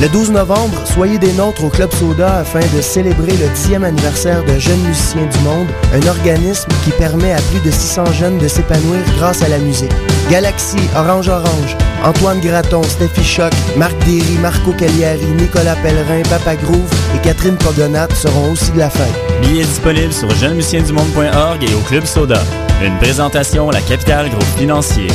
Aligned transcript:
Le 0.00 0.08
12 0.08 0.30
novembre, 0.30 0.76
soyez 0.84 1.18
des 1.18 1.32
nôtres 1.32 1.64
au 1.64 1.68
Club 1.68 1.92
Soda 1.92 2.38
afin 2.38 2.60
de 2.60 2.80
célébrer 2.80 3.32
le 3.32 3.48
10e 3.48 3.82
anniversaire 3.82 4.44
de 4.44 4.56
Jeunes 4.56 4.80
Musiciens 4.86 5.26
du 5.26 5.38
Monde, 5.40 5.66
un 5.92 6.06
organisme 6.06 6.68
qui 6.84 6.90
permet 6.92 7.32
à 7.32 7.40
plus 7.50 7.58
de 7.58 7.72
600 7.72 8.12
jeunes 8.12 8.38
de 8.38 8.46
s'épanouir 8.46 9.00
grâce 9.16 9.42
à 9.42 9.48
la 9.48 9.58
musique. 9.58 9.90
Galaxy, 10.30 10.76
Orange 10.94 11.28
Orange, 11.28 11.76
Antoine 12.04 12.38
Graton, 12.38 12.84
Steffi 12.84 13.24
Choc, 13.24 13.52
Marc 13.76 13.98
Derry, 14.04 14.38
Marco 14.40 14.70
Cagliari, 14.70 15.26
Nicolas 15.36 15.74
Pellerin, 15.82 16.22
Papa 16.30 16.54
Groove 16.54 16.92
et 17.16 17.18
Catherine 17.18 17.58
Cogonat 17.58 18.06
seront 18.14 18.52
aussi 18.52 18.70
de 18.70 18.78
la 18.78 18.90
fête. 18.90 19.12
Billets 19.42 19.64
disponibles 19.64 20.12
sur 20.12 20.30
jeunesmusiciensdumonde.org 20.30 21.64
et 21.64 21.74
au 21.74 21.80
Club 21.80 22.04
Soda. 22.04 22.44
Une 22.80 22.96
présentation, 22.98 23.70
la 23.70 23.80
capitale 23.80 24.28
groupe 24.28 24.56
financier. 24.56 25.08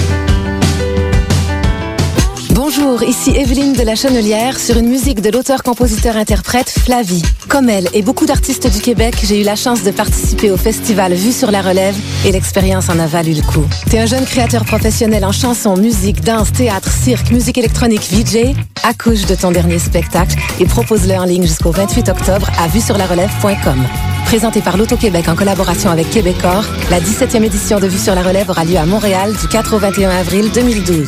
Ici 3.08 3.32
Evelyne 3.36 3.74
de 3.74 3.82
la 3.82 3.96
Chenelière 3.96 4.60
sur 4.60 4.78
une 4.78 4.88
musique 4.88 5.22
de 5.22 5.30
l'auteur-compositeur-interprète 5.30 6.70
Flavie. 6.70 7.24
Comme 7.48 7.70
elle 7.70 7.88
et 7.94 8.02
beaucoup 8.02 8.26
d'artistes 8.26 8.72
du 8.72 8.80
Québec, 8.80 9.16
j'ai 9.24 9.42
eu 9.42 9.44
la 9.44 9.56
chance 9.56 9.84
de 9.84 9.92
participer 9.92 10.52
au 10.52 10.58
festival 10.58 11.14
Vue 11.14 11.32
sur 11.32 11.52
la 11.52 11.62
relève 11.62 11.96
et 12.26 12.32
l'expérience 12.32 12.90
en 12.90 13.00
a 13.00 13.08
valu 13.08 13.34
le 13.34 13.42
coup. 13.42 13.66
T'es 13.90 14.00
un 14.00 14.06
jeune 14.06 14.26
créateur 14.26 14.66
professionnel 14.66 15.26
en 15.26 15.32
chanson, 15.32 15.76
musique, 15.78 16.22
danse, 16.22 16.52
théâtre, 16.52 16.92
cirque, 16.92 17.32
musique 17.32 17.58
électronique, 17.58 18.08
VJ? 18.12 18.56
Accouche 18.84 19.26
de 19.26 19.36
ton 19.36 19.52
dernier 19.52 19.80
spectacle 19.80 20.36
et 20.60 20.66
propose-le 20.66 21.16
en 21.16 21.26
ligne 21.26 21.48
jusqu'au 21.48 21.72
28 21.72 22.10
octobre 22.10 22.50
à 22.60 22.68
vuesurlarelève.com. 22.68 23.84
Présenté 24.26 24.62
par 24.62 24.78
l'Auto-Québec 24.78 25.28
en 25.28 25.36
collaboration 25.36 25.90
avec 25.90 26.10
Québecor, 26.10 26.64
la 26.90 27.00
17e 27.00 27.44
édition 27.44 27.80
de 27.80 27.88
Vue 27.88 28.00
sur 28.00 28.16
la 28.16 28.22
relève 28.22 28.50
aura 28.50 28.64
lieu 28.64 28.78
à 28.78 28.86
Montréal 28.86 29.34
du 29.34 29.48
4 29.48 29.76
au 29.76 29.80
21 29.80 30.10
avril 30.10 30.52
2012. 30.54 31.08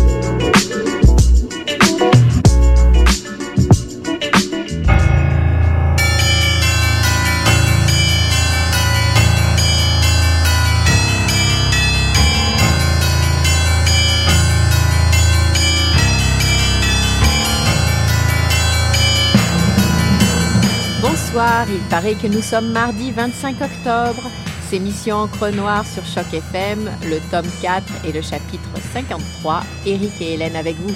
Paraît 22.01 22.15
que 22.15 22.25
nous 22.25 22.41
sommes 22.41 22.71
mardi 22.71 23.11
25 23.11 23.57
octobre. 23.61 24.23
C'est 24.67 24.79
Mission 24.79 25.17
Encre 25.17 25.51
Noire 25.53 25.85
sur 25.85 26.03
Choc 26.03 26.33
FM, 26.33 26.89
le 27.03 27.19
tome 27.29 27.45
4 27.61 27.83
et 28.07 28.11
le 28.11 28.23
chapitre 28.23 28.69
53. 28.91 29.61
Eric 29.85 30.19
et 30.19 30.33
Hélène 30.33 30.55
avec 30.55 30.77
vous. 30.77 30.95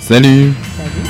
Salut 0.00 0.52
Salut. 0.76 1.09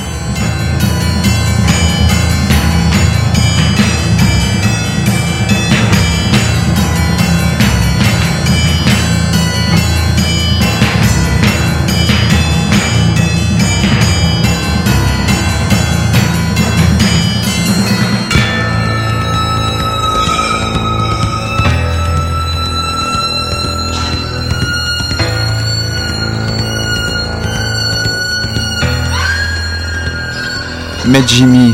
Mais 31.10 31.22
Jimmy, 31.26 31.72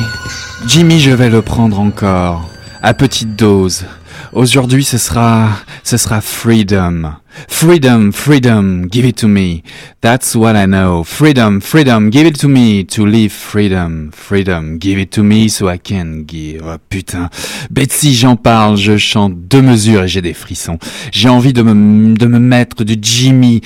Jimmy, 0.66 0.98
je 0.98 1.10
vais 1.10 1.28
le 1.28 1.42
prendre 1.42 1.78
encore, 1.78 2.48
à 2.82 2.94
petite 2.94 3.36
dose. 3.36 3.84
Aujourd'hui, 4.32 4.82
ce 4.82 4.96
sera, 4.96 5.50
ce 5.84 5.98
sera 5.98 6.22
freedom. 6.22 7.12
Freedom, 7.46 8.12
freedom, 8.12 8.86
give 8.90 9.04
it 9.04 9.18
to 9.18 9.28
me. 9.28 9.62
That's 10.00 10.34
what 10.34 10.54
I 10.56 10.64
know. 10.64 11.04
Freedom, 11.04 11.60
freedom, 11.60 12.08
give 12.10 12.26
it 12.26 12.38
to 12.40 12.48
me. 12.48 12.86
To 12.86 13.04
live 13.04 13.30
freedom, 13.30 14.10
freedom, 14.10 14.78
give 14.78 14.98
it 14.98 15.10
to 15.10 15.22
me 15.22 15.50
so 15.50 15.70
I 15.70 15.78
can 15.78 16.24
give. 16.26 16.62
Oh, 16.64 16.78
putain. 16.88 17.28
Betsy, 17.70 18.14
j'en 18.14 18.36
parle, 18.36 18.78
je 18.78 18.96
chante 18.96 19.34
deux 19.36 19.60
mesures 19.60 20.04
et 20.04 20.08
j'ai 20.08 20.22
des 20.22 20.32
frissons. 20.32 20.78
J'ai 21.12 21.28
envie 21.28 21.52
de 21.52 21.60
me, 21.60 22.14
de 22.14 22.26
me 22.26 22.38
mettre 22.38 22.84
du 22.84 22.96
Jimmy. 23.00 23.60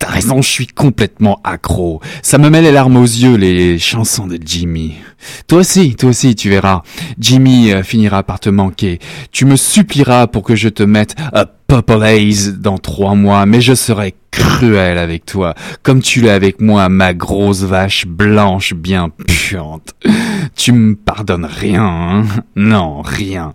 T'as 0.00 0.08
raison, 0.08 0.40
je 0.40 0.48
suis 0.48 0.66
complètement 0.66 1.40
accro. 1.44 2.00
Ça 2.22 2.38
me 2.38 2.48
met 2.48 2.62
les 2.62 2.72
larmes 2.72 2.96
aux 2.96 3.04
yeux, 3.04 3.36
les 3.36 3.78
chansons 3.78 4.26
de 4.26 4.38
Jimmy. 4.42 4.94
Toi 5.46 5.58
aussi, 5.58 5.94
toi 5.94 6.08
aussi, 6.08 6.34
tu 6.34 6.48
verras. 6.48 6.80
Jimmy 7.18 7.70
euh, 7.70 7.82
finira 7.82 8.22
par 8.22 8.40
te 8.40 8.48
manquer. 8.48 8.98
Tu 9.30 9.44
me 9.44 9.56
supplieras 9.56 10.26
pour 10.26 10.42
que 10.42 10.56
je 10.56 10.70
te 10.70 10.82
mette 10.82 11.16
a 11.34 11.44
Purple 11.44 12.02
Haze 12.02 12.54
dans 12.58 12.78
trois 12.78 13.14
mois, 13.14 13.44
mais 13.44 13.60
je 13.60 13.74
serai 13.74 14.14
cruel 14.30 14.98
avec 14.98 15.26
toi, 15.26 15.54
comme 15.82 16.00
tu 16.02 16.20
l'es 16.20 16.30
avec 16.30 16.60
moi, 16.60 16.88
ma 16.88 17.14
grosse 17.14 17.62
vache 17.62 18.06
blanche 18.06 18.74
bien 18.74 19.08
puante. 19.26 19.94
Tu 20.56 20.72
me 20.72 20.94
pardonnes 20.94 21.44
rien, 21.46 21.82
hein 21.84 22.24
Non, 22.56 23.02
rien. 23.02 23.52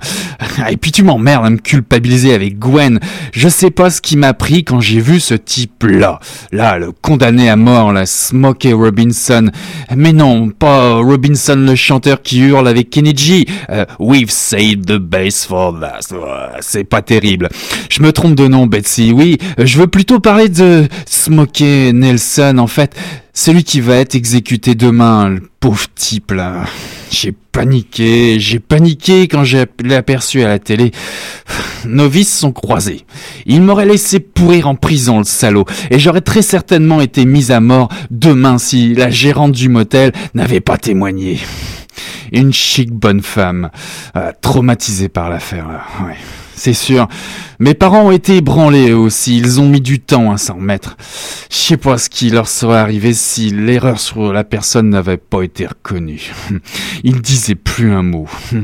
Et 0.70 0.78
puis 0.78 0.92
tu 0.92 1.04
m'emmerdes 1.04 1.46
à 1.46 1.50
me 1.50 1.58
culpabiliser 1.58 2.34
avec 2.34 2.60
Gwen. 2.60 3.00
Je 3.32 3.48
sais 3.48 3.72
pas 3.72 3.90
ce 3.90 4.02
qui 4.02 4.18
m'a 4.18 4.34
pris 4.34 4.64
quand 4.64 4.80
j'ai 4.80 5.00
vu 5.00 5.20
ce 5.20 5.34
type-là. 5.34 6.20
Là, 6.52 6.78
le 6.78 6.92
condamné 6.92 7.50
à 7.50 7.56
mort, 7.56 7.94
la 7.94 8.06
Smokey 8.06 8.74
Robinson. 8.74 9.50
Mais 9.96 10.14
non, 10.14 10.50
pas 10.50 10.96
Robinson 10.96 11.56
le 11.56 11.76
chanteur 11.76 12.22
qui 12.22 12.40
hurle 12.42 12.68
avec 12.68 12.90
Kennedy. 12.90 13.46
Euh, 13.70 13.86
We've 14.00 14.32
saved 14.32 14.86
the 14.86 14.98
base 14.98 15.46
for 15.46 15.80
that. 15.80 16.14
Ouais, 16.14 16.58
C'est 16.62 16.84
pas 16.84 17.02
terrible. 17.02 17.50
Je 17.90 18.02
me 18.02 18.12
trompe 18.12 18.36
de 18.36 18.48
nom, 18.48 18.68
Betsy. 18.68 19.12
Oui, 19.14 19.38
je 19.58 19.78
veux 19.78 19.88
plutôt 19.88 20.20
parler 20.20 20.50
de 20.50 20.65
Smokey 21.06 21.92
Nelson, 21.94 22.58
en 22.58 22.68
fait. 22.68 22.96
Celui 23.34 23.66
qui 23.66 23.82
va 23.82 23.98
être 23.98 24.16
exécuté 24.16 24.76
demain, 24.76 25.28
le 25.28 25.42
pauvre 25.60 25.88
type 25.94 26.32
là. 26.32 26.64
J'ai 27.12 27.34
paniqué, 27.52 28.40
j'ai 28.40 28.60
paniqué 28.60 29.28
quand 29.28 29.44
je 29.44 29.58
l'ai 29.84 29.96
aperçu 29.96 30.42
à 30.42 30.48
la 30.48 30.60
télé. 30.60 30.92
Nos 31.86 32.08
vies 32.08 32.24
se 32.24 32.40
sont 32.40 32.52
croisés. 32.54 33.06
Il 33.46 33.62
m'aurait 33.62 33.86
laissé 33.86 34.20
pourrir 34.20 34.68
en 34.68 34.76
prison, 34.76 35.20
le 35.20 35.26
salaud, 35.26 35.66
et 35.92 36.00
j'aurais 36.00 36.22
très 36.22 36.42
certainement 36.42 37.02
été 37.02 37.26
mise 37.26 37.52
à 37.52 37.60
mort 37.60 37.90
demain 38.10 38.58
si 38.58 38.96
la 38.96 39.10
gérante 39.10 39.52
du 39.52 39.68
motel 39.68 40.14
n'avait 40.34 40.62
pas 40.62 40.78
témoigné. 40.78 41.40
Une 42.32 42.54
chic 42.54 42.92
bonne 42.92 43.22
femme, 43.22 43.70
euh, 44.16 44.32
traumatisée 44.42 45.10
par 45.10 45.30
l'affaire, 45.30 45.68
ouais. 46.06 46.16
C'est 46.56 46.74
sûr. 46.74 47.08
Mes 47.60 47.74
parents 47.74 48.08
ont 48.08 48.12
été 48.12 48.38
ébranlés 48.38 48.94
aussi. 48.94 49.38
Ils 49.38 49.60
ont 49.60 49.68
mis 49.68 49.82
du 49.82 50.00
temps 50.00 50.32
à 50.32 50.38
s'en 50.38 50.56
remettre. 50.56 50.98
Je 51.52 51.56
sais 51.56 51.78
pas 51.78 51.98
ce 51.98 52.10
qui 52.10 52.30
leur 52.30 52.48
serait 52.48 52.78
arrivé 52.78 53.14
si 53.14 53.50
l'erreur 53.50 54.00
sur 54.00 54.34
la 54.34 54.44
personne 54.44 54.90
n'avait 54.90 55.18
pas 55.18 55.44
été 55.44 55.68
reconnue. 55.68 56.34
Ils 57.04 57.22
disaient 57.22 57.56
plus 57.56 57.92
un 57.92 58.04
mot. 58.04 58.28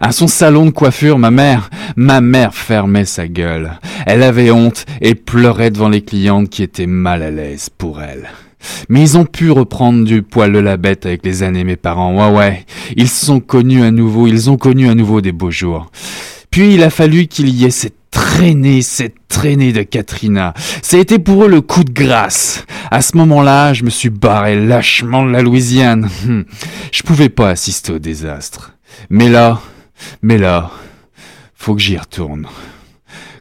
À 0.00 0.12
son 0.12 0.26
salon 0.26 0.66
de 0.66 0.70
coiffure, 0.70 1.18
ma 1.18 1.30
mère, 1.30 1.70
ma 1.96 2.20
mère 2.20 2.54
fermait 2.54 3.04
sa 3.04 3.28
gueule. 3.28 3.78
Elle 4.06 4.22
avait 4.22 4.50
honte 4.50 4.86
et 5.00 5.14
pleurait 5.14 5.70
devant 5.70 5.88
les 5.88 6.02
clientes 6.02 6.50
qui 6.50 6.62
étaient 6.62 6.86
mal 6.86 7.22
à 7.22 7.30
l'aise 7.30 7.70
pour 7.70 8.02
elle. 8.02 8.28
Mais 8.88 9.00
ils 9.00 9.16
ont 9.16 9.24
pu 9.24 9.50
reprendre 9.50 10.04
du 10.04 10.22
poil 10.22 10.52
de 10.52 10.58
la 10.58 10.76
bête 10.76 11.06
avec 11.06 11.24
les 11.24 11.42
années, 11.42 11.64
mes 11.64 11.76
parents. 11.76 12.14
Ouais, 12.16 12.36
ouais. 12.36 12.66
Ils 12.96 13.08
sont 13.08 13.40
connus 13.40 13.82
à 13.82 13.90
nouveau. 13.90 14.26
Ils 14.26 14.50
ont 14.50 14.56
connu 14.56 14.88
à 14.88 14.94
nouveau 14.94 15.20
des 15.20 15.32
beaux 15.32 15.50
jours. 15.50 15.90
Puis 16.50 16.74
il 16.74 16.82
a 16.82 16.90
fallu 16.90 17.26
qu'il 17.26 17.48
y 17.48 17.64
ait 17.64 17.70
cette 17.70 17.94
traînée, 18.10 18.82
cette 18.82 19.14
traînée 19.28 19.72
de 19.72 19.82
Katrina. 19.82 20.52
Ça 20.82 20.96
a 20.96 21.00
été 21.00 21.18
pour 21.18 21.44
eux 21.44 21.48
le 21.48 21.60
coup 21.60 21.84
de 21.84 21.92
grâce. 21.92 22.64
À 22.90 23.02
ce 23.02 23.16
moment-là, 23.16 23.72
je 23.72 23.84
me 23.84 23.90
suis 23.90 24.10
barré 24.10 24.56
lâchement 24.56 25.24
de 25.24 25.30
la 25.30 25.42
Louisiane. 25.42 26.08
Hum. 26.26 26.44
Je 26.92 27.02
pouvais 27.02 27.28
pas 27.28 27.50
assister 27.50 27.92
au 27.92 27.98
désastre. 27.98 28.74
Mais 29.10 29.28
là, 29.28 29.60
mais 30.22 30.38
là, 30.38 30.70
faut 31.54 31.74
que 31.74 31.80
j'y 31.80 31.96
retourne. 31.96 32.46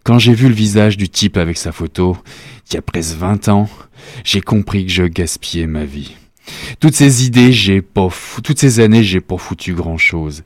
Quand 0.04 0.20
j'ai 0.20 0.34
vu 0.34 0.48
le 0.48 0.56
visage 0.56 0.98
du 0.98 1.10
type 1.10 1.38
avec 1.38 1.58
sa 1.58 1.72
photo, 1.72 2.18
qui 2.66 2.78
a 2.78 2.82
presque 2.82 3.16
20 3.18 3.50
ans, 3.50 3.70
j'ai 4.24 4.42
compris 4.42 4.86
que 4.86 4.92
je 4.92 5.04
gaspillais 5.04 5.68
ma 5.68 5.86
vie. 5.86 6.16
Toutes 6.80 6.96
ces 6.96 7.26
idées, 7.26 7.52
j'ai 7.52 7.82
pas 7.82 8.10
toutes 8.44 8.60
ces 8.60 8.80
années, 8.80 9.04
j'ai 9.04 9.22
pas 9.22 9.38
foutu 9.38 9.74
grand 9.74 9.98
chose. 9.98 10.44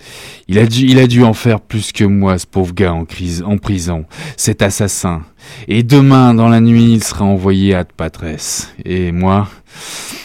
Il 0.48 0.58
a 0.58 0.66
dû, 0.66 0.86
il 0.86 1.00
a 1.00 1.08
dû 1.08 1.24
en 1.24 1.34
faire 1.34 1.62
plus 1.62 1.92
que 1.92 2.04
moi, 2.04 2.38
ce 2.38 2.48
pauvre 2.48 2.74
gars 2.74 2.94
en, 2.94 3.06
crise, 3.06 3.44
en 3.46 3.58
prison, 3.58 4.06
cet 4.38 4.62
assassin. 4.62 5.22
Et 5.68 5.84
demain, 5.84 6.34
dans 6.34 6.50
la 6.50 6.60
nuit, 6.60 6.94
il 6.94 7.04
sera 7.04 7.26
envoyé 7.26 7.74
à 7.74 7.84
Patresse. 7.84 8.74
Et 8.86 9.12
moi, 9.12 9.50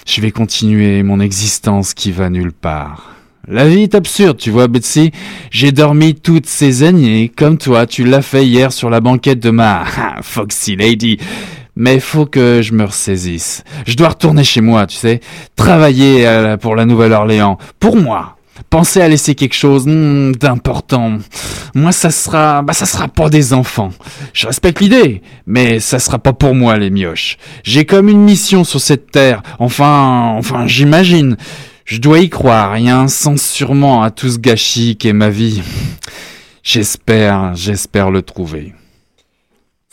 je 0.07 0.21
vais 0.21 0.31
continuer 0.31 1.03
mon 1.03 1.21
existence 1.21 1.95
qui 1.95 2.13
va 2.13 2.31
nulle 2.31 2.53
part. 2.53 3.15
La 3.51 3.67
vie 3.67 3.81
est 3.81 3.95
absurde, 3.95 4.37
tu 4.37 4.51
vois, 4.51 4.69
Betsy. 4.69 5.11
J'ai 5.51 5.73
dormi 5.73 6.15
toutes 6.15 6.47
ces 6.47 6.83
années, 6.83 7.33
comme 7.35 7.57
toi, 7.57 7.87
tu 7.87 8.05
l'as 8.05 8.21
fait 8.21 8.47
hier 8.47 8.73
sur 8.73 8.91
la 8.91 9.01
banquette 9.01 9.41
de 9.41 9.49
ma 9.49 9.87
Foxy 10.23 10.77
Lady. 10.77 11.19
Mais 11.81 12.01
faut 12.01 12.27
que 12.27 12.61
je 12.61 12.73
me 12.73 12.85
ressaisisse. 12.85 13.63
Je 13.87 13.95
dois 13.95 14.09
retourner 14.09 14.43
chez 14.43 14.61
moi, 14.61 14.85
tu 14.89 14.97
sais. 14.97 15.21
Travailler 15.55 16.27
euh, 16.27 16.57
pour 16.57 16.75
la 16.75 16.85
Nouvelle-Orléans. 16.85 17.57
Pour 17.79 17.95
moi. 17.95 18.35
Penser 18.69 19.01
à 19.01 19.07
laisser 19.07 19.37
quelque 19.37 19.55
chose 19.55 19.87
hmm, 19.87 20.33
d'important. 20.33 21.19
Moi, 21.77 21.93
ça 21.93 22.11
sera, 22.11 22.63
bah, 22.63 22.73
ça 22.73 22.85
sera 22.85 23.07
pas 23.07 23.31
des 23.31 23.53
enfants. 23.53 23.91
Je 24.33 24.49
respecte 24.49 24.81
l'idée, 24.81 25.23
mais 25.47 25.79
ça 25.79 26.01
sera 26.01 26.19
pas 26.19 26.33
pour 26.33 26.57
moi, 26.57 26.77
les 26.77 26.91
mioches. 26.91 27.39
J'ai 27.63 27.85
comme 27.85 28.09
une 28.09 28.23
mission 28.25 28.65
sur 28.65 28.81
cette 28.81 29.13
terre. 29.13 29.43
Enfin, 29.61 30.35
enfin, 30.37 30.67
j'imagine. 30.67 31.37
Je 31.85 31.99
dois 31.99 32.19
y 32.19 32.29
croire, 32.29 32.77
il 32.77 32.87
y 32.87 32.91
a 32.91 32.99
un 32.99 33.07
sens 33.07 33.41
sûrement 33.41 34.03
à 34.03 34.11
tout 34.11 34.29
ce 34.29 34.39
gâchis 34.39 34.97
qu'est 34.97 35.13
ma 35.13 35.31
vie. 35.31 35.63
J'espère, 36.65 37.55
j'espère 37.55 38.11
le 38.11 38.23
trouver. 38.23 38.75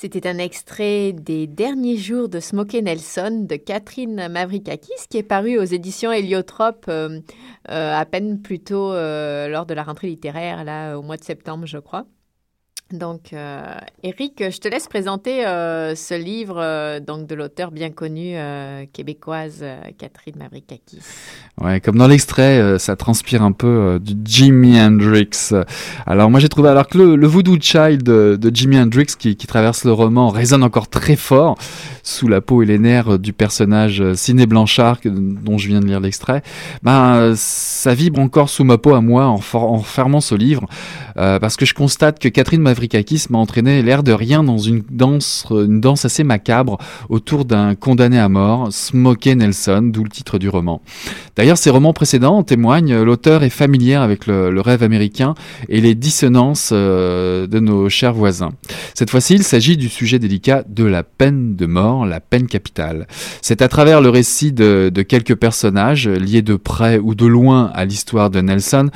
C'était 0.06 0.28
un 0.28 0.38
extrait 0.38 1.14
des 1.14 1.48
derniers 1.48 1.98
jours 1.98 2.30
de 2.30 2.40
Smokey 2.40 2.84
Nelson 2.84 3.48
de 3.50 3.56
Catherine 3.56 4.28
Mavrikakis 4.30 5.08
qui 5.10 5.18
est 5.18 5.24
paru 5.24 5.58
aux 5.58 5.64
éditions 5.64 6.12
Héliotrope 6.12 6.86
euh, 6.90 7.22
euh, 7.72 7.92
à 7.92 8.06
peine 8.06 8.40
plus 8.40 8.60
tôt 8.60 8.94
euh, 8.94 9.48
lors 9.48 9.66
de 9.66 9.74
la 9.74 9.82
rentrée 9.82 10.06
littéraire, 10.06 10.64
là, 10.64 10.96
au 10.96 11.02
mois 11.02 11.18
de 11.18 11.24
septembre, 11.24 11.66
je 11.66 11.80
crois. 11.80 12.06
Donc, 12.94 13.34
euh, 13.34 13.64
Eric, 14.04 14.44
je 14.52 14.60
te 14.60 14.68
laisse 14.68 14.88
présenter 14.88 15.44
euh, 15.44 15.96
ce 15.96 16.14
livre 16.14 16.58
euh, 16.60 17.00
donc 17.00 17.26
de 17.26 17.34
l'auteur 17.34 17.72
bien 17.72 17.90
connue 17.90 18.36
québécoise 18.94 19.66
Catherine 19.98 20.36
Mavrikakis. 20.38 21.00
Ouais, 21.60 21.80
comme 21.80 21.98
dans 21.98 22.08
l'extrait, 22.08 22.78
ça 22.78 22.96
transpire 22.96 23.42
un 23.42 23.54
peu 23.54 24.00
du 24.00 24.14
Jimi 24.24 24.80
Hendrix. 24.80 25.52
Alors 26.06 26.30
moi 26.30 26.40
j'ai 26.40 26.50
trouvé 26.50 26.70
alors 26.70 26.88
que 26.88 26.98
le, 26.98 27.28
Voodoo 27.28 27.58
Child 27.60 28.04
de, 28.04 28.52
Jimi 28.54 28.78
Hendrix 28.78 29.08
qui, 29.18 29.36
qui, 29.36 29.48
traverse 29.48 29.84
le 29.84 29.92
roman 29.92 30.30
résonne 30.30 30.64
encore 30.64 30.88
très 30.88 31.16
fort 31.16 31.58
sous 32.04 32.28
la 32.28 32.42
peau 32.42 32.62
et 32.62 32.66
les 32.66 32.78
nerfs 32.78 33.18
du 33.18 33.34
personnage 33.34 34.04
Ciné 34.14 34.46
Blanchard 34.46 35.00
dont 35.06 35.58
je 35.58 35.68
viens 35.70 35.80
de 35.80 35.88
lire 35.88 36.00
l'extrait. 36.00 36.44
Ben 36.84 37.34
ça 37.36 37.94
vibre 37.96 38.20
encore 38.20 38.50
sous 38.50 38.64
ma 38.64 38.78
peau 38.78 38.94
à 38.94 39.02
moi 39.02 39.26
en, 39.26 39.40
en 39.54 39.80
fermant 39.80 40.22
ce 40.22 40.36
livre 40.36 40.68
parce 41.16 41.56
que 41.56 41.66
je 41.66 41.74
constate 41.74 42.20
que 42.20 42.28
Catherine 42.28 42.62
Mavrikakis 42.62 42.85
Mavrikakis 42.86 43.26
m'a 43.32 43.40
entraîné 43.40 43.82
l'air 43.82 44.04
de 44.04 44.12
rien 44.12 44.44
dans 44.44 44.60
une 44.60 44.84
danse, 44.92 45.48
une 45.50 45.82
danse 45.82 46.06
assez 46.06 46.24
macabre 46.24 46.78
autour 47.10 47.44
d'un 47.44 47.74
condamné 47.74 48.20
à 48.20 48.30
mort, 48.30 48.72
Smokey 48.72 49.34
Nelson, 49.34 49.90
d'où 49.92 50.04
le 50.04 50.10
titre 50.10 50.38
du 50.38 50.50
roman. 50.50 50.82
D'ailleurs, 51.36 51.58
ces 51.58 51.72
romans 51.72 51.94
précédents 51.94 52.38
en 52.38 52.44
témoignent, 52.44 53.02
l'auteur 53.02 53.42
est 53.42 53.50
familier 53.50 53.96
avec 53.96 54.28
le, 54.28 54.62
rêve 54.62 54.84
américain 54.84 55.34
et 55.68 55.82
les 55.82 55.96
dissonances 55.96 56.70
euh, 56.74 57.48
de 57.48 57.60
nos 57.60 57.90
chers 57.90 58.14
voisins. 58.14 58.52
Cette 58.94 59.10
fois-ci, 59.10 59.34
il 59.34 59.44
s'agit 59.44 59.78
du 59.78 59.90
sujet 59.90 60.20
délicat 60.20 60.64
de 60.68 60.84
la 60.84 61.02
peine 61.02 61.56
de 61.56 61.66
mort, 61.66 62.06
la 62.06 62.20
peine 62.20 62.46
capitale. 62.46 63.08
C'est 63.42 63.64
à 63.64 63.68
travers 63.68 64.00
le 64.00 64.10
récit 64.10 64.52
de 64.52 65.02
quelques 65.02 65.36
personnages 65.36 66.08
liés 66.08 66.44
de 66.44 66.56
près 66.56 67.00
ou 67.00 67.16
de 67.16 67.26
loin 67.26 67.72
à 67.74 67.86
l'histoire 67.86 68.30
de 68.30 68.42
Nelson 68.42 68.90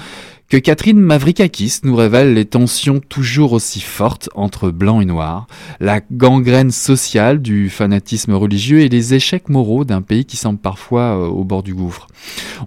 que 0.50 0.58
Catherine 0.58 1.00
Mavrikakis 1.00 1.82
nous 1.84 1.96
révèle 1.96 2.34
les 2.34 2.46
tensions 2.46 3.00
toujours 3.08 3.54
aussi 3.54 3.82
fortes 3.82 4.30
entre 4.34 4.72
blanc 4.72 5.00
et 5.00 5.06
noir, 5.06 5.46
la 5.80 6.02
gangrène 6.12 6.72
sociale 6.72 7.40
du 7.40 7.70
fanatisme 7.70 8.34
religieux 8.34 8.80
et 8.82 8.90
les 8.90 9.14
échecs 9.14 9.50
moraux 9.50 9.86
d'un 9.86 10.02
pays 10.02 10.26
qui 10.26 10.38
semble 10.38 10.58
parfois 10.58 11.16
euh, 11.16 11.28
au 11.28 11.44
bord 11.44 11.62
du 11.62 11.76
gouffre. 11.76 12.08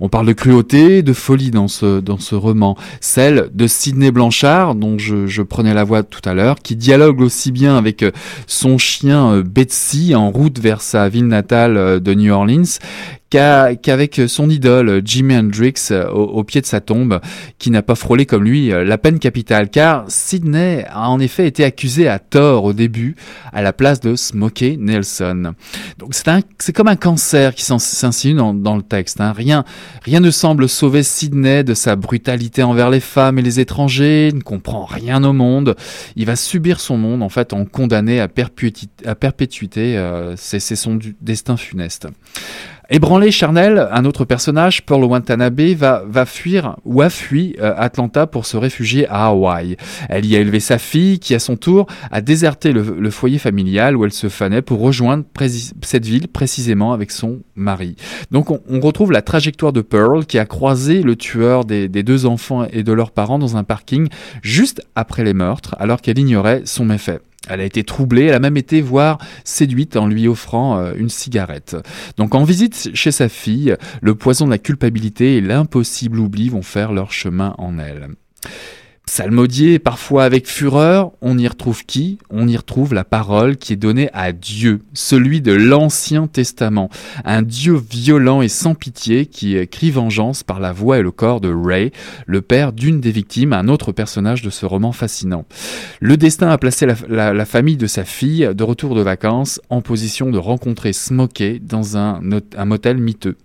On 0.00 0.08
parle 0.08 0.28
de 0.28 0.32
cruauté, 0.32 1.02
de 1.02 1.12
folie 1.12 1.50
dans 1.50 1.66
ce, 1.66 1.98
dans 1.98 2.18
ce 2.18 2.36
roman, 2.36 2.76
celle 3.00 3.50
de 3.52 3.66
Sidney 3.66 4.12
Blanchard, 4.12 4.76
dont 4.76 4.96
je, 4.96 5.26
je 5.26 5.42
prenais 5.42 5.74
la 5.74 5.82
voix 5.82 6.04
tout 6.04 6.22
à 6.24 6.34
l'heure, 6.34 6.60
qui 6.60 6.76
dialogue 6.76 7.20
aussi 7.20 7.50
bien 7.50 7.76
avec 7.76 8.04
euh, 8.04 8.12
son 8.46 8.78
chien 8.78 9.32
euh, 9.32 9.42
Betsy 9.42 10.14
en 10.14 10.30
route 10.30 10.60
vers 10.60 10.82
sa 10.82 11.08
ville 11.08 11.26
natale 11.26 12.00
de 12.00 12.14
New 12.14 12.32
Orleans, 12.32 12.78
qu'avec 13.32 14.20
son 14.26 14.50
idole 14.50 15.00
Jimi 15.04 15.34
Hendrix 15.34 15.74
euh, 15.90 16.08
au, 16.10 16.44
pied 16.44 16.60
de 16.60 16.66
sa 16.66 16.80
tombe, 16.80 17.20
qui 17.58 17.70
n'a 17.70 17.82
pas 17.82 17.94
frôlé 17.94 18.26
comme 18.26 18.44
lui 18.44 18.72
euh, 18.72 18.84
la 18.84 18.98
peine 18.98 19.18
capitale, 19.18 19.70
car 19.70 20.04
Sidney 20.08 20.84
a 20.90 21.08
en 21.08 21.18
effet 21.18 21.46
été 21.46 21.64
accusé 21.64 22.08
à 22.08 22.18
tort 22.18 22.64
au 22.64 22.72
début 22.72 23.16
à 23.52 23.62
la 23.62 23.72
place 23.72 24.00
de 24.00 24.16
Smokey 24.16 24.76
Nelson. 24.78 25.54
Donc 25.98 26.14
c'est 26.58 26.72
comme 26.72 26.88
un 26.88 26.96
cancer 26.96 27.54
qui 27.54 27.64
s'insinue 27.64 28.34
dans, 28.34 28.76
le 28.76 28.82
texte. 28.82 29.20
Hein. 29.20 29.32
Rien, 29.32 29.64
rien 30.02 30.20
ne 30.20 30.30
semble 30.30 30.68
sauver 30.68 31.02
Sidney 31.02 31.64
de 31.64 31.74
sa 31.74 31.96
brutalité 31.96 32.62
envers 32.62 32.90
les 32.90 33.00
femmes 33.00 33.38
et 33.38 33.42
les 33.42 33.60
étrangers. 33.60 34.30
Ne 34.34 34.40
comprend 34.40 34.84
rien 34.84 35.24
au 35.24 35.32
monde. 35.32 35.74
Il 36.16 36.26
va 36.26 36.36
subir 36.36 36.80
son 36.80 36.98
monde 36.98 37.22
en 37.22 37.28
fait 37.28 37.52
en 37.52 37.64
condamné 37.64 38.20
à, 38.20 38.28
perpétuité. 38.28 38.88
À 39.06 39.14
perpétuité 39.14 39.96
euh, 39.96 40.34
c'est 40.36 40.60
son 40.60 40.98
destin 41.20 41.56
funeste. 41.56 42.08
Ébranlé 42.94 43.30
charnel, 43.30 43.88
un 43.90 44.04
autre 44.04 44.26
personnage, 44.26 44.84
Pearl 44.84 45.02
Watanabe, 45.04 45.72
va, 45.74 46.02
va 46.06 46.26
fuir 46.26 46.76
ou 46.84 47.00
a 47.00 47.08
fui 47.08 47.56
euh, 47.58 47.72
Atlanta 47.74 48.26
pour 48.26 48.44
se 48.44 48.58
réfugier 48.58 49.08
à 49.08 49.28
Hawaï. 49.28 49.78
Elle 50.10 50.26
y 50.26 50.36
a 50.36 50.40
élevé 50.40 50.60
sa 50.60 50.76
fille 50.76 51.18
qui, 51.18 51.34
à 51.34 51.38
son 51.38 51.56
tour, 51.56 51.86
a 52.10 52.20
déserté 52.20 52.70
le, 52.74 53.10
foyer 53.10 53.38
familial 53.38 53.96
où 53.96 54.04
elle 54.04 54.12
se 54.12 54.28
fanait 54.28 54.60
pour 54.60 54.80
rejoindre 54.80 55.24
cette 55.80 56.04
ville 56.04 56.28
précisément 56.28 56.92
avec 56.92 57.12
son 57.12 57.38
mari. 57.56 57.96
Donc 58.30 58.50
on, 58.50 58.80
retrouve 58.80 59.10
la 59.10 59.22
trajectoire 59.22 59.72
de 59.72 59.80
Pearl 59.80 60.26
qui 60.26 60.38
a 60.38 60.44
croisé 60.44 61.00
le 61.00 61.16
tueur 61.16 61.64
des, 61.64 61.88
des 61.88 62.02
deux 62.02 62.26
enfants 62.26 62.66
et 62.70 62.82
de 62.82 62.92
leurs 62.92 63.12
parents 63.12 63.38
dans 63.38 63.56
un 63.56 63.64
parking 63.64 64.08
juste 64.42 64.82
après 64.96 65.24
les 65.24 65.32
meurtres 65.32 65.76
alors 65.78 66.02
qu'elle 66.02 66.18
ignorait 66.18 66.60
son 66.66 66.84
méfait. 66.84 67.20
Elle 67.48 67.60
a 67.60 67.64
été 67.64 67.82
troublée, 67.82 68.26
elle 68.26 68.34
a 68.34 68.40
même 68.40 68.56
été 68.56 68.80
voir 68.80 69.18
séduite 69.44 69.96
en 69.96 70.06
lui 70.06 70.28
offrant 70.28 70.78
euh, 70.78 70.92
une 70.96 71.08
cigarette. 71.08 71.76
Donc 72.16 72.34
en 72.34 72.44
visite 72.44 72.90
chez 72.94 73.10
sa 73.10 73.28
fille, 73.28 73.76
le 74.00 74.14
poison 74.14 74.46
de 74.46 74.50
la 74.50 74.58
culpabilité 74.58 75.36
et 75.36 75.40
l'impossible 75.40 76.20
oubli 76.20 76.48
vont 76.48 76.62
faire 76.62 76.92
leur 76.92 77.12
chemin 77.12 77.54
en 77.58 77.78
elle. 77.78 78.10
Psalmodier 79.06 79.78
parfois 79.80 80.24
avec 80.24 80.46
fureur, 80.48 81.10
on 81.20 81.36
y 81.36 81.46
retrouve 81.46 81.84
qui? 81.84 82.18
On 82.30 82.46
y 82.46 82.56
retrouve 82.56 82.94
la 82.94 83.04
parole 83.04 83.56
qui 83.56 83.72
est 83.72 83.76
donnée 83.76 84.08
à 84.12 84.32
Dieu, 84.32 84.82
celui 84.94 85.40
de 85.40 85.52
l'Ancien 85.52 86.28
Testament, 86.28 86.88
un 87.24 87.42
Dieu 87.42 87.74
violent 87.74 88.42
et 88.42 88.48
sans 88.48 88.74
pitié 88.74 89.26
qui 89.26 89.66
crie 89.66 89.90
vengeance 89.90 90.44
par 90.44 90.60
la 90.60 90.72
voix 90.72 90.98
et 90.98 91.02
le 91.02 91.10
corps 91.10 91.40
de 91.40 91.52
Ray, 91.52 91.90
le 92.26 92.42
père 92.42 92.72
d'une 92.72 93.00
des 93.00 93.10
victimes, 93.10 93.52
un 93.52 93.68
autre 93.68 93.90
personnage 93.92 94.40
de 94.40 94.50
ce 94.50 94.66
roman 94.66 94.92
fascinant. 94.92 95.44
Le 96.00 96.16
destin 96.16 96.48
a 96.48 96.56
placé 96.56 96.86
la, 96.86 97.44
famille 97.44 97.76
de 97.76 97.88
sa 97.88 98.04
fille 98.04 98.48
de 98.54 98.64
retour 98.64 98.94
de 98.94 99.02
vacances 99.02 99.60
en 99.68 99.82
position 99.82 100.30
de 100.30 100.38
rencontrer 100.38 100.92
Smokey 100.92 101.58
dans 101.60 101.96
un, 101.96 102.20
un 102.56 102.64
motel 102.64 102.98
miteux. 102.98 103.36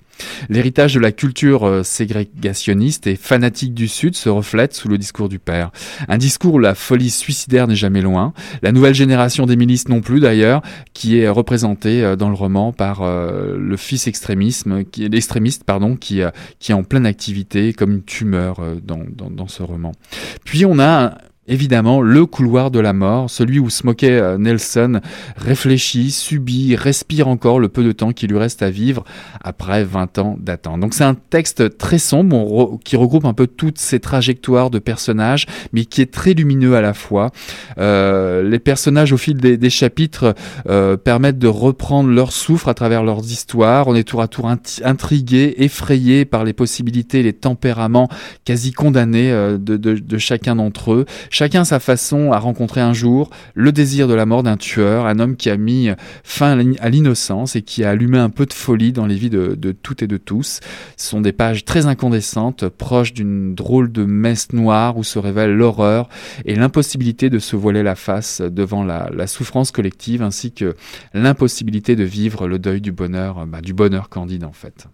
L'héritage 0.50 0.93
de 0.93 1.00
la 1.00 1.12
culture 1.12 1.65
euh, 1.65 1.83
ségrégationniste 1.83 3.07
et 3.07 3.15
fanatique 3.15 3.74
du 3.74 3.88
Sud 3.88 4.15
se 4.15 4.29
reflète 4.29 4.74
sous 4.74 4.88
le 4.88 4.97
discours 4.97 5.29
du 5.29 5.39
père. 5.39 5.71
Un 6.07 6.17
discours 6.17 6.55
où 6.55 6.59
la 6.59 6.75
folie 6.75 7.09
suicidaire 7.09 7.67
n'est 7.67 7.75
jamais 7.75 8.01
loin. 8.01 8.33
La 8.62 8.71
nouvelle 8.71 8.95
génération 8.95 9.45
des 9.45 9.55
milices 9.55 9.88
non 9.88 10.01
plus 10.01 10.19
d'ailleurs, 10.19 10.62
qui 10.93 11.19
est 11.19 11.29
représentée 11.29 12.03
euh, 12.03 12.15
dans 12.15 12.29
le 12.29 12.36
roman 12.36 12.71
par 12.71 13.01
euh, 13.01 13.57
le 13.57 13.77
fils 13.77 14.07
extrémisme, 14.07 14.83
qui 14.83 15.07
l'extrémiste 15.07 15.63
pardon, 15.63 15.95
qui, 15.95 16.21
qui 16.59 16.71
est 16.71 16.75
en 16.75 16.83
pleine 16.83 17.05
activité 17.05 17.74
comme 17.74 17.91
une 17.91 18.03
tumeur 18.03 18.62
dans, 18.83 19.01
dans 19.29 19.47
ce 19.47 19.63
roman. 19.63 19.91
Puis 20.45 20.65
on 20.65 20.79
a 20.79 21.17
Évidemment, 21.49 22.01
le 22.01 22.25
couloir 22.25 22.71
de 22.71 22.79
la 22.79 22.91
mort, 22.91 23.29
celui 23.29 23.59
où 23.59 23.69
Smokey 23.69 24.09
euh, 24.09 24.37
Nelson 24.37 24.99
réfléchit, 25.37 26.11
subit, 26.11 26.75
respire 26.75 27.29
encore 27.29 27.61
le 27.61 27.69
peu 27.69 27.85
de 27.85 27.93
temps 27.93 28.11
qui 28.11 28.27
lui 28.27 28.37
reste 28.37 28.61
à 28.63 28.69
vivre 28.69 29.05
après 29.41 29.85
20 29.85 30.17
ans 30.17 30.37
d'attente. 30.41 30.81
Donc 30.81 30.93
c'est 30.93 31.05
un 31.05 31.15
texte 31.15 31.77
très 31.77 31.99
sombre 31.99 32.77
qui 32.83 32.97
regroupe 32.97 33.23
un 33.23 33.33
peu 33.33 33.47
toutes 33.47 33.77
ces 33.77 34.01
trajectoires 34.01 34.69
de 34.69 34.79
personnages, 34.79 35.45
mais 35.71 35.85
qui 35.85 36.01
est 36.01 36.11
très 36.11 36.33
lumineux 36.33 36.75
à 36.75 36.81
la 36.81 36.93
fois. 36.93 37.31
Euh, 37.77 38.43
les 38.43 38.59
personnages 38.59 39.13
au 39.13 39.17
fil 39.17 39.37
des, 39.37 39.69
chapitres 39.69 40.35
euh, 40.69 40.97
permettent 40.97 41.39
de 41.39 41.47
reprendre 41.47 42.09
leur 42.09 42.33
souffle 42.33 42.69
à 42.69 42.73
travers 42.73 43.03
leurs 43.03 43.23
histoires. 43.23 43.87
On 43.87 43.95
est 43.95 44.03
tour 44.03 44.21
à 44.21 44.27
tour 44.27 44.49
intrigué, 44.83 45.55
effrayé 45.59 46.25
par 46.25 46.43
les 46.43 46.53
possibilités, 46.53 47.23
les 47.23 47.33
tempéraments 47.33 48.09
quasi 48.43 48.73
condamnés 48.73 49.31
de 49.57 50.17
chacun 50.17 50.57
d'entre 50.57 50.93
eux 50.93 51.05
Chacun 51.38 51.65
sa 51.65 51.79
façon 51.79 52.32
a 52.32 52.39
rencontré 52.39 52.82
un 52.82 52.94
jour 52.94 53.29
le 53.53 53.72
désir 53.72 54.08
de 54.08 54.15
la 54.15 54.25
mort 54.25 54.41
d'un 54.41 54.58
tueur, 54.58 55.06
un 55.06 55.20
homme 55.20 55.36
qui 55.36 55.51
a 55.51 55.58
mis 55.58 55.89
fin 56.24 56.58
à 56.79 56.89
l'innocence 56.89 57.56
et 57.56 57.62
qui 57.62 57.84
a 57.84 57.91
allumé 57.91 58.17
un 58.17 58.32
peu 58.32 58.48
de 58.48 58.53
folie 58.53 58.91
dans 58.91 59.06
les 59.06 59.17
vies 59.17 59.29
de, 59.29 59.53
de 59.53 59.72
toutes 59.72 60.01
et 60.01 60.08
de 60.08 60.17
tous. 60.17 60.62
Ce 60.96 61.10
sont 61.10 61.22
des 61.22 61.34
pages 61.34 61.63
très 61.63 61.86
incandescentes, 61.86 62.67
proches 62.70 63.13
d'une 63.13 63.53
drôle 63.53 63.91
de 63.91 64.03
messe 64.03 64.51
noire 64.51 64.98
où 64.98 65.03
se 65.03 65.20
révèle 65.20 65.53
l'horreur 65.53 66.10
et 66.46 66.56
l'impossibilité 66.56 67.29
de 67.29 67.38
se 67.38 67.56
voiler 67.56 67.84
la 67.84 67.94
face 67.94 68.41
devant 68.41 68.84
la, 68.84 69.12
la 69.13 69.27
souffrance 69.27 69.70
collective 69.70 70.24
ainsi 70.24 70.53
que 70.53 70.75
l'impossibilité 71.13 71.96
de 71.96 72.03
vivre 72.03 72.48
le 72.48 72.58
deuil 72.58 72.82
du 72.82 72.91
bonheur, 72.91 73.46
bah, 73.46 73.62
du 73.62 73.75
bonheur 73.75 74.10
candide 74.10 74.44
en 74.44 74.53
fait. 74.53 74.88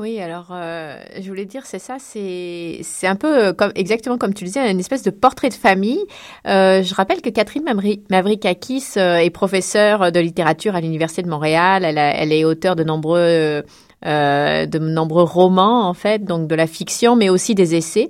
Oui, 0.00 0.18
alors 0.18 0.46
euh, 0.50 0.96
je 1.20 1.28
voulais 1.28 1.44
dire, 1.44 1.66
c'est 1.66 1.78
ça, 1.78 1.96
c'est 1.98 3.06
un 3.06 3.16
peu 3.16 3.48
euh, 3.48 3.52
comme 3.52 3.70
exactement 3.74 4.16
comme 4.16 4.32
tu 4.32 4.44
le 4.44 4.46
disais, 4.46 4.70
une 4.70 4.80
espèce 4.80 5.02
de 5.02 5.10
portrait 5.10 5.50
de 5.50 5.54
famille. 5.54 6.00
Euh, 6.46 6.82
je 6.82 6.94
rappelle 6.94 7.20
que 7.20 7.28
Catherine 7.28 7.64
Mavrikakis 8.08 8.94
est 8.96 9.28
professeure 9.28 10.10
de 10.10 10.18
littérature 10.18 10.74
à 10.74 10.80
l'université 10.80 11.20
de 11.20 11.28
Montréal. 11.28 11.84
Elle, 11.84 11.98
a, 11.98 12.14
elle 12.16 12.32
est 12.32 12.46
auteure 12.46 12.76
de 12.76 12.82
nombreux 12.82 13.62
euh, 14.06 14.64
de 14.64 14.78
nombreux 14.78 15.24
romans 15.24 15.86
en 15.86 15.92
fait, 15.92 16.24
donc 16.24 16.48
de 16.48 16.54
la 16.54 16.66
fiction, 16.66 17.14
mais 17.14 17.28
aussi 17.28 17.54
des 17.54 17.74
essais. 17.74 18.08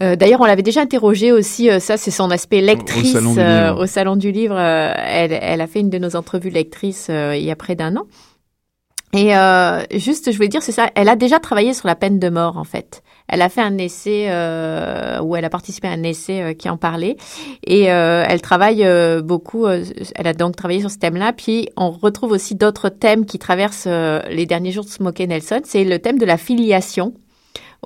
Euh, 0.00 0.16
D'ailleurs, 0.16 0.40
on 0.40 0.46
l'avait 0.46 0.62
déjà 0.62 0.80
interrogée 0.80 1.30
aussi, 1.30 1.68
ça 1.78 1.98
c'est 1.98 2.10
son 2.10 2.30
aspect 2.30 2.62
lectrice 2.62 3.14
au 3.14 3.20
Salon 3.20 3.34
du 3.34 3.40
Livre. 3.40 3.80
au 3.82 3.86
salon 3.86 4.16
du 4.16 4.32
livre. 4.32 4.58
elle, 4.58 5.38
elle, 5.38 5.60
a 5.60 5.66
fait 5.66 5.80
une 5.80 5.90
de 5.90 5.98
nos 5.98 6.16
entrevues 6.16 6.48
lectrices 6.48 7.10
il 7.10 7.44
y 7.44 7.50
a 7.50 7.56
près 7.56 7.74
d'un 7.74 7.96
an. 7.96 8.04
Et 9.12 9.36
euh, 9.36 9.82
juste, 9.94 10.30
je 10.30 10.36
voulais 10.36 10.48
dire, 10.48 10.62
c'est 10.62 10.72
ça, 10.72 10.90
elle 10.94 11.08
a 11.08 11.16
déjà 11.16 11.38
travaillé 11.38 11.72
sur 11.72 11.86
la 11.86 11.94
peine 11.94 12.18
de 12.18 12.28
mort, 12.28 12.58
en 12.58 12.64
fait. 12.64 13.02
Elle 13.28 13.42
a 13.42 13.48
fait 13.48 13.60
un 13.60 13.78
essai 13.78 14.26
euh, 14.28 15.20
où 15.20 15.36
elle 15.36 15.44
a 15.44 15.50
participé 15.50 15.88
à 15.88 15.92
un 15.92 16.02
essai 16.02 16.42
euh, 16.42 16.54
qui 16.54 16.68
en 16.68 16.76
parlait. 16.76 17.16
Et 17.64 17.90
euh, 17.90 18.24
elle 18.28 18.40
travaille 18.40 18.84
euh, 18.84 19.22
beaucoup, 19.22 19.66
elle 19.66 20.26
a 20.26 20.32
donc 20.32 20.56
travaillé 20.56 20.80
sur 20.80 20.90
ce 20.90 20.98
thème-là. 20.98 21.32
Puis 21.32 21.68
on 21.76 21.90
retrouve 21.90 22.32
aussi 22.32 22.54
d'autres 22.54 22.88
thèmes 22.88 23.26
qui 23.26 23.38
traversent 23.38 23.86
les 23.86 24.46
derniers 24.46 24.72
jours 24.72 24.84
de 24.84 24.90
Smokey 24.90 25.26
Nelson. 25.26 25.60
C'est 25.64 25.84
le 25.84 25.98
thème 25.98 26.18
de 26.18 26.26
la 26.26 26.36
filiation 26.36 27.14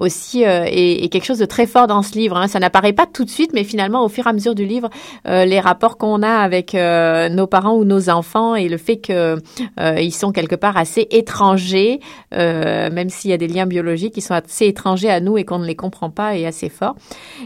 aussi 0.00 0.44
euh, 0.44 0.64
est, 0.64 1.04
est, 1.04 1.08
quelque 1.08 1.26
chose 1.26 1.38
de 1.38 1.44
très 1.44 1.66
fort 1.66 1.86
dans 1.86 2.02
ce 2.02 2.14
livre. 2.14 2.36
Hein. 2.36 2.48
Ça 2.48 2.58
n'apparaît 2.58 2.92
pas 2.92 3.06
tout 3.06 3.24
de 3.24 3.30
suite, 3.30 3.52
mais 3.52 3.64
finalement, 3.64 4.04
au 4.04 4.08
fur 4.08 4.26
et 4.26 4.30
à 4.30 4.32
mesure 4.32 4.54
du 4.54 4.64
livre, 4.64 4.90
euh, 5.26 5.44
les 5.44 5.60
rapports 5.60 5.98
qu'on 5.98 6.22
a 6.22 6.30
avec 6.30 6.74
euh, 6.74 7.28
nos 7.28 7.46
parents 7.46 7.76
ou 7.76 7.84
nos 7.84 8.08
enfants 8.08 8.54
et 8.54 8.68
le 8.68 8.78
fait 8.78 8.96
que 8.96 9.38
euh, 9.78 10.00
ils 10.00 10.12
sont 10.12 10.32
quelque 10.32 10.56
part 10.56 10.76
assez 10.76 11.06
étrangers, 11.10 12.00
même 12.32 13.10
s'il 13.10 13.30
y 13.30 13.34
a 13.34 13.36
des 13.36 13.48
liens 13.48 13.66
biologiques, 13.66 14.16
ils 14.16 14.22
sont 14.22 14.34
assez 14.34 14.66
étrangers 14.66 15.10
à 15.10 15.20
nous 15.20 15.36
et 15.38 15.44
qu'on 15.44 15.58
ne 15.58 15.66
les 15.66 15.76
comprend 15.76 16.10
pas, 16.10 16.36
est 16.36 16.46
assez 16.46 16.68
fort. 16.68 16.96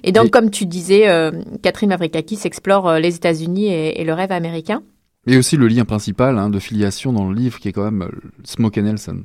Et 0.02 0.12
donc, 0.12 0.30
comme 0.30 0.50
tu 0.50 0.66
disais, 0.66 1.08
Catherine 1.62 1.88
Mavrikakis 1.88 2.40
explore 2.44 2.94
les 2.94 3.16
États-Unis 3.16 3.66
et, 3.66 4.00
et, 4.00 4.04
le 4.04 4.12
rêve 4.12 4.32
américain. 4.32 4.82
Et 5.26 5.36
aussi 5.36 5.56
le 5.56 5.66
lien 5.68 5.84
principal 5.84 6.38
hein, 6.38 6.50
de 6.50 6.58
filiation 6.58 7.12
dans 7.12 7.28
le 7.28 7.34
livre 7.34 7.58
qui 7.58 7.68
est 7.68 7.72
quand 7.72 7.90
même 7.90 8.08
Smokey 8.44 8.82
Nelson. 8.82 9.24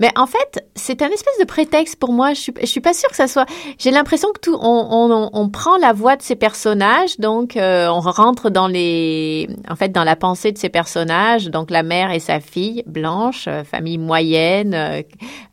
Mais 0.00 0.10
en 0.16 0.26
fait, 0.26 0.64
c'est 0.74 1.02
un 1.02 1.08
espèce 1.08 1.38
de 1.40 1.44
prétexte 1.44 1.96
pour 1.96 2.12
moi. 2.12 2.32
Je 2.32 2.40
suis, 2.40 2.52
suis 2.64 2.80
pas 2.80 2.94
sûre 2.94 3.08
que 3.10 3.16
ça 3.16 3.26
soit. 3.26 3.46
J'ai 3.78 3.90
l'impression 3.90 4.28
que 4.32 4.40
tout, 4.40 4.56
on, 4.60 5.48
prend 5.48 5.78
la 5.78 5.92
voix 5.92 6.16
de 6.16 6.22
ces 6.22 6.36
personnages, 6.36 7.18
donc 7.18 7.56
euh, 7.56 7.88
on 7.88 8.00
rentre 8.00 8.50
dans 8.50 8.68
les, 8.68 9.48
en 9.68 9.76
fait, 9.76 9.90
dans 9.90 10.04
la 10.04 10.14
pensée 10.14 10.52
de 10.52 10.58
ces 10.58 10.68
personnages. 10.68 11.46
Donc 11.46 11.70
la 11.70 11.82
mère 11.82 12.12
et 12.12 12.20
sa 12.20 12.38
fille, 12.40 12.82
Blanche, 12.86 13.46
euh, 13.48 13.64
famille 13.64 13.98
moyenne, 13.98 14.74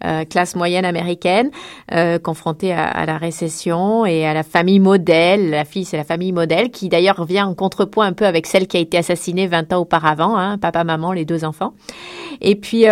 euh, 0.03 0.25
classe 0.25 0.55
moyenne 0.55 0.85
américaine, 0.85 1.49
confrontée 2.23 2.73
à, 2.73 3.05
la 3.05 3.17
récession 3.17 4.05
et 4.05 4.25
à 4.25 4.33
la 4.33 4.43
famille 4.43 4.79
modèle. 4.79 5.49
La 5.49 5.65
fille, 5.65 5.85
c'est 5.85 5.97
la 5.97 6.03
famille 6.03 6.31
modèle 6.31 6.69
qui 6.69 6.89
d'ailleurs 6.89 7.25
vient 7.25 7.47
en 7.47 7.55
contrepoint 7.55 8.07
un 8.07 8.13
peu 8.13 8.25
avec 8.25 8.45
celle 8.45 8.67
qui 8.67 8.77
a 8.77 8.79
été 8.79 8.97
assassinée 8.97 9.47
20 9.47 9.73
ans 9.73 9.79
auparavant, 9.79 10.37
hein, 10.37 10.57
papa, 10.57 10.83
maman, 10.83 11.11
les 11.11 11.25
deux 11.25 11.45
enfants. 11.45 11.73
Et 12.41 12.55
puis 12.55 12.85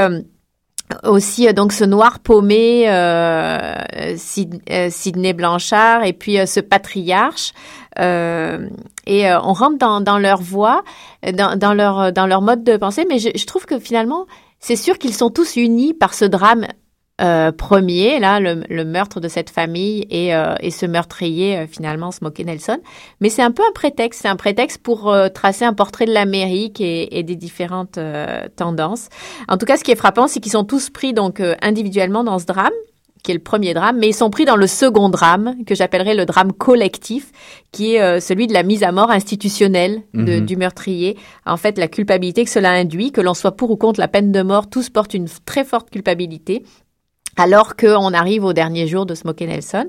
aussi 1.04 1.52
donc 1.54 1.74
ce 1.74 1.84
noir 1.84 2.20
paumé 2.20 2.86
euh, 2.88 3.74
euh, 4.70 4.90
Sidney 4.90 5.34
Blanchard 5.34 6.04
et 6.04 6.14
puis 6.14 6.40
euh, 6.40 6.46
ce 6.46 6.60
patriarche 6.60 7.54
euh, 8.00 8.68
et 9.06 9.30
on 9.32 9.54
rentre 9.54 9.78
dans, 9.78 10.18
leur 10.18 10.42
voix 10.42 10.84
dans, 11.34 11.74
leur 11.74 12.12
dans 12.12 12.26
leur 12.26 12.42
mode 12.42 12.64
de 12.64 12.78
pensée 12.78 13.06
mais 13.08 13.20
je 13.20 13.46
trouve 13.46 13.66
que 13.66 13.80
finalement 13.80 14.26
c'est 14.60 14.76
sûr 14.76 14.98
qu'ils 14.98 15.14
sont 15.14 15.30
tous 15.30 15.58
unis 15.58 15.94
par 15.94 16.14
ce 16.14 16.26
drame 16.26 16.66
euh, 17.22 17.52
premier, 17.52 18.20
là, 18.20 18.40
le, 18.40 18.64
le, 18.70 18.86
meurtre 18.86 19.20
de 19.20 19.28
cette 19.28 19.52
famille 19.52 20.08
et, 20.10 20.34
euh, 20.36 20.56
et 20.62 20.72
ce 20.72 20.88
meurtrier, 20.88 21.58
euh, 21.58 21.68
finalement, 21.68 22.12
Smokey 22.12 22.44
Nelson. 22.44 22.80
Mais 23.22 23.30
c'est 23.30 23.44
un 23.44 23.52
peu 23.52 23.62
un 23.62 23.72
prétexte. 23.72 24.24
C'est 24.24 24.28
un 24.28 24.36
prétexte 24.36 24.82
pour 24.82 25.12
euh, 25.12 25.30
tracer 25.30 25.64
un 25.64 25.74
portrait 25.74 26.06
de 26.06 26.12
l'Amérique 26.12 26.82
et, 26.82 27.20
et, 27.20 27.22
des 27.22 27.36
différentes 27.36 28.00
euh, 28.00 28.48
tendances. 28.56 29.10
En 29.48 29.58
tout 29.58 29.68
cas, 29.68 29.78
ce 29.78 29.84
qui 29.84 29.92
est 29.92 29.96
frappant, 29.96 30.28
c'est 30.28 30.40
qu'ils 30.40 30.54
sont 30.54 30.64
tous 30.64 30.90
pris 30.90 31.14
donc 31.14 31.42
individuellement 31.62 32.24
dans 32.24 32.40
ce 32.40 32.46
drame 32.46 32.74
qui 33.24 33.32
est 33.32 33.36
le 33.36 33.40
premier 33.40 33.74
drame, 33.74 33.98
mais 34.00 34.10
ils 34.10 34.14
sont 34.14 34.30
pris 34.30 34.46
dans 34.46 34.58
le 34.58 34.68
second 34.68 35.10
drame, 35.10 35.56
que 35.66 35.76
j'appellerais 35.76 36.14
le 36.14 36.26
drame 36.26 36.52
collectif, 36.52 37.32
qui 37.72 37.96
est 37.96 38.02
euh, 38.02 38.20
celui 38.20 38.48
de 38.48 38.54
la 38.54 38.64
mise 38.64 38.84
à 38.84 38.92
mort 38.92 39.10
institutionnelle 39.10 40.02
de, 40.14 40.40
mmh. 40.40 40.46
du 40.46 40.58
meurtrier. 40.58 41.18
En 41.46 41.58
fait, 41.58 41.78
la 41.78 41.88
culpabilité 41.88 42.44
que 42.44 42.52
cela 42.52 42.72
induit, 42.72 43.12
que 43.12 43.22
l'on 43.22 43.34
soit 43.34 43.56
pour 43.56 43.72
ou 43.72 43.78
contre 43.78 44.02
la 44.02 44.10
peine 44.10 44.32
de 44.32 44.42
mort, 44.42 44.70
tous 44.70 44.90
portent 44.90 45.14
une 45.14 45.28
très 45.46 45.64
forte 45.64 45.90
culpabilité 45.90 46.64
alors 47.38 47.76
qu'on 47.76 48.14
arrive 48.14 48.46
au 48.46 48.54
dernier 48.54 48.88
jour 48.88 49.06
de 49.06 49.16
Smokey 49.16 49.48
Nelson. 49.48 49.86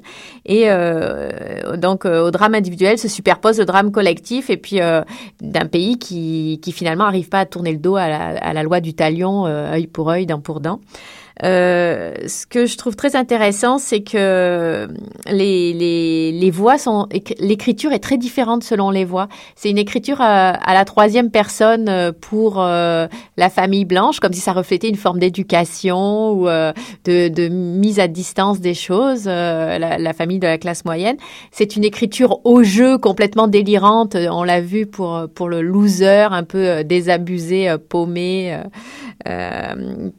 Et 0.47 0.65
euh, 0.67 1.77
donc, 1.77 2.05
euh, 2.05 2.27
au 2.27 2.31
drame 2.31 2.55
individuel 2.55 2.99
se 2.99 3.09
superpose 3.09 3.59
le 3.59 3.65
drame 3.65 3.93
collectif 3.93 4.51
et 4.51 4.57
puis 4.57 4.81
euh, 4.81 5.03
d'un 5.41 5.67
pays 5.67 5.99
qui, 5.99 6.61
qui 6.63 6.73
finalement 6.73 7.05
n'arrive 7.05 7.29
pas 7.29 7.41
à 7.41 7.47
tourner 7.47 7.73
le 7.73 7.79
dos 7.79 7.97
à 7.97 8.09
la, 8.09 8.27
à 8.39 8.53
la 8.53 8.63
loi 8.63 8.81
du 8.81 8.95
talion, 8.95 9.47
œil 9.47 9.87
pour 9.87 10.11
œil, 10.11 10.27
dent 10.27 10.41
pour 10.41 10.61
dent. 10.61 10.81
Euh, 11.43 12.15
ce 12.29 12.47
que 12.47 12.67
je 12.67 12.77
trouve 12.77 12.95
très 12.95 13.17
intéressant, 13.17 13.79
c'est 13.79 14.03
que 14.03 14.89
les, 15.27 15.73
les, 15.73 16.33
les 16.33 16.51
voix 16.51 16.79
sont 16.79 17.09
l'écriture 17.39 17.93
est 17.93 17.99
très 17.99 18.19
différente 18.19 18.63
selon 18.63 18.91
les 18.91 19.05
voix. 19.05 19.29
C'est 19.57 19.71
une 19.71 19.79
écriture 19.79 20.21
à, 20.21 20.51
à, 20.51 20.75
la 20.75 20.85
troisième 20.85 21.31
personne 21.31 22.13
pour 22.21 22.63
euh, 22.63 23.09
la 23.37 23.51
famille 23.51 23.85
blanche, 23.85 24.21
comme 24.21 24.33
si 24.33 24.41
ça 24.41 24.53
reflétait 24.53 24.89
une 24.89 24.97
forme 24.97 25.19
d'éducation 25.19 26.33
ou 26.33 26.49
euh, 26.49 26.73
de, 27.05 27.49
mise 27.49 27.99
à 27.99 28.07
distance 28.07 28.61
des 28.61 28.75
choses. 28.75 29.25
Euh, 29.27 29.79
la, 29.79 29.99
la, 29.99 30.13
famille 30.13 30.39
de 30.39 30.47
la 30.47 30.59
classe 30.59 30.85
moyenne, 30.85 31.17
c'est 31.51 31.75
une 31.75 31.85
écriture 31.85 32.41
au 32.45 32.63
jeu 32.63 32.99
complètement 32.99 33.49
délirante. 33.49 34.15
On 34.15 34.45
l'a 34.45 34.61
vu 34.61 34.87
pour 34.87 35.29
pour 35.35 35.49
le 35.49 35.63
loser 35.63 36.29
un 36.31 36.45
peu 36.45 36.85
désabusé, 36.85 37.75
paumé, 37.89 38.57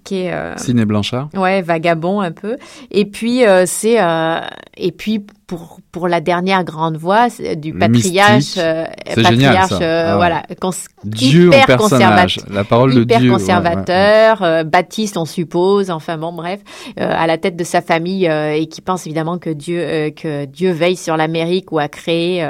qui 0.03 0.15
est 0.17 0.33
Ciné 0.57 0.85
Blanchard. 1.11 1.29
Ouais, 1.35 1.61
vagabond 1.61 2.21
un 2.21 2.31
peu. 2.31 2.57
Et 2.91 3.05
puis 3.05 3.45
euh, 3.45 3.65
c'est 3.65 4.01
euh, 4.01 4.41
et 4.77 4.91
puis 4.91 5.25
pour 5.47 5.79
pour 5.91 6.07
la 6.07 6.21
dernière 6.21 6.63
grande 6.63 6.97
voix 6.97 7.27
du 7.55 7.73
patriarche 7.73 8.55
euh, 8.57 8.85
patriarche 9.15 9.69
génial, 9.69 9.83
euh, 9.83 10.11
ah, 10.13 10.15
voilà 10.15 10.43
cons 10.59 10.71
Dieu 11.03 11.47
hyper 11.47 11.63
en 11.63 11.65
personnage 11.65 12.39
la 12.51 12.63
parole 12.63 12.95
de 12.95 13.03
Dieu 13.03 13.31
conservateur 13.31 14.41
ouais, 14.41 14.47
ouais. 14.47 14.53
Euh, 14.53 14.63
Baptiste 14.63 15.17
on 15.17 15.25
suppose 15.25 15.91
enfin 15.91 16.17
bon 16.17 16.33
bref 16.33 16.61
euh, 16.99 17.09
à 17.09 17.27
la 17.27 17.37
tête 17.37 17.55
de 17.55 17.63
sa 17.63 17.81
famille 17.81 18.25
et 18.25 18.67
qui 18.67 18.81
pense 18.81 19.05
évidemment 19.05 19.37
que 19.37 19.51
Dieu 19.51 20.11
que 20.15 20.45
Dieu 20.45 20.71
veille 20.71 20.95
sur 20.95 21.15
l'Amérique 21.15 21.71
ou 21.71 21.79
a 21.79 21.87
créé 21.87 22.47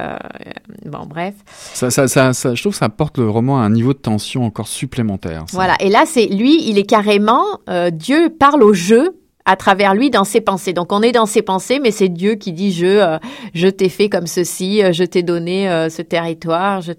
bon 0.85 1.05
bref. 1.05 1.33
Ça, 1.73 1.89
ça, 1.89 2.07
ça, 2.07 2.33
ça, 2.33 2.55
je 2.55 2.61
trouve 2.61 2.73
que 2.73 2.79
ça 2.79 2.89
porte 2.89 3.17
le 3.17 3.29
roman 3.29 3.59
à 3.59 3.63
un 3.63 3.69
niveau 3.69 3.93
de 3.93 3.99
tension 3.99 4.45
encore 4.45 4.67
supplémentaire 4.67 5.45
voilà 5.51 5.75
et 5.79 5.89
là 5.89 6.03
c'est 6.05 6.27
lui 6.27 6.67
il 6.69 6.77
est 6.77 6.85
carrément 6.85 7.43
Dieu 7.91 8.29
parle 8.39 8.63
au 8.63 8.73
jeu 8.73 9.15
à 9.45 9.55
travers 9.55 9.93
lui 9.93 10.09
dans 10.09 10.23
ses 10.23 10.41
pensées. 10.41 10.73
Donc 10.73 10.91
on 10.91 11.01
est 11.01 11.11
dans 11.11 11.27
ses 11.27 11.41
pensées, 11.41 11.79
mais 11.79 11.91
c'est 11.91 12.09
Dieu 12.09 12.35
qui 12.35 12.51
dit 12.51 12.71
je 12.71 12.85
euh, 12.85 13.17
je 13.53 13.67
t'ai 13.67 13.89
fait 13.89 14.09
comme 14.09 14.27
ceci, 14.27 14.83
euh, 14.83 14.91
je 14.91 15.03
t'ai 15.03 15.23
donné 15.23 15.69
euh, 15.69 15.89
ce 15.89 16.01
territoire. 16.01 16.81
Je 16.81 16.93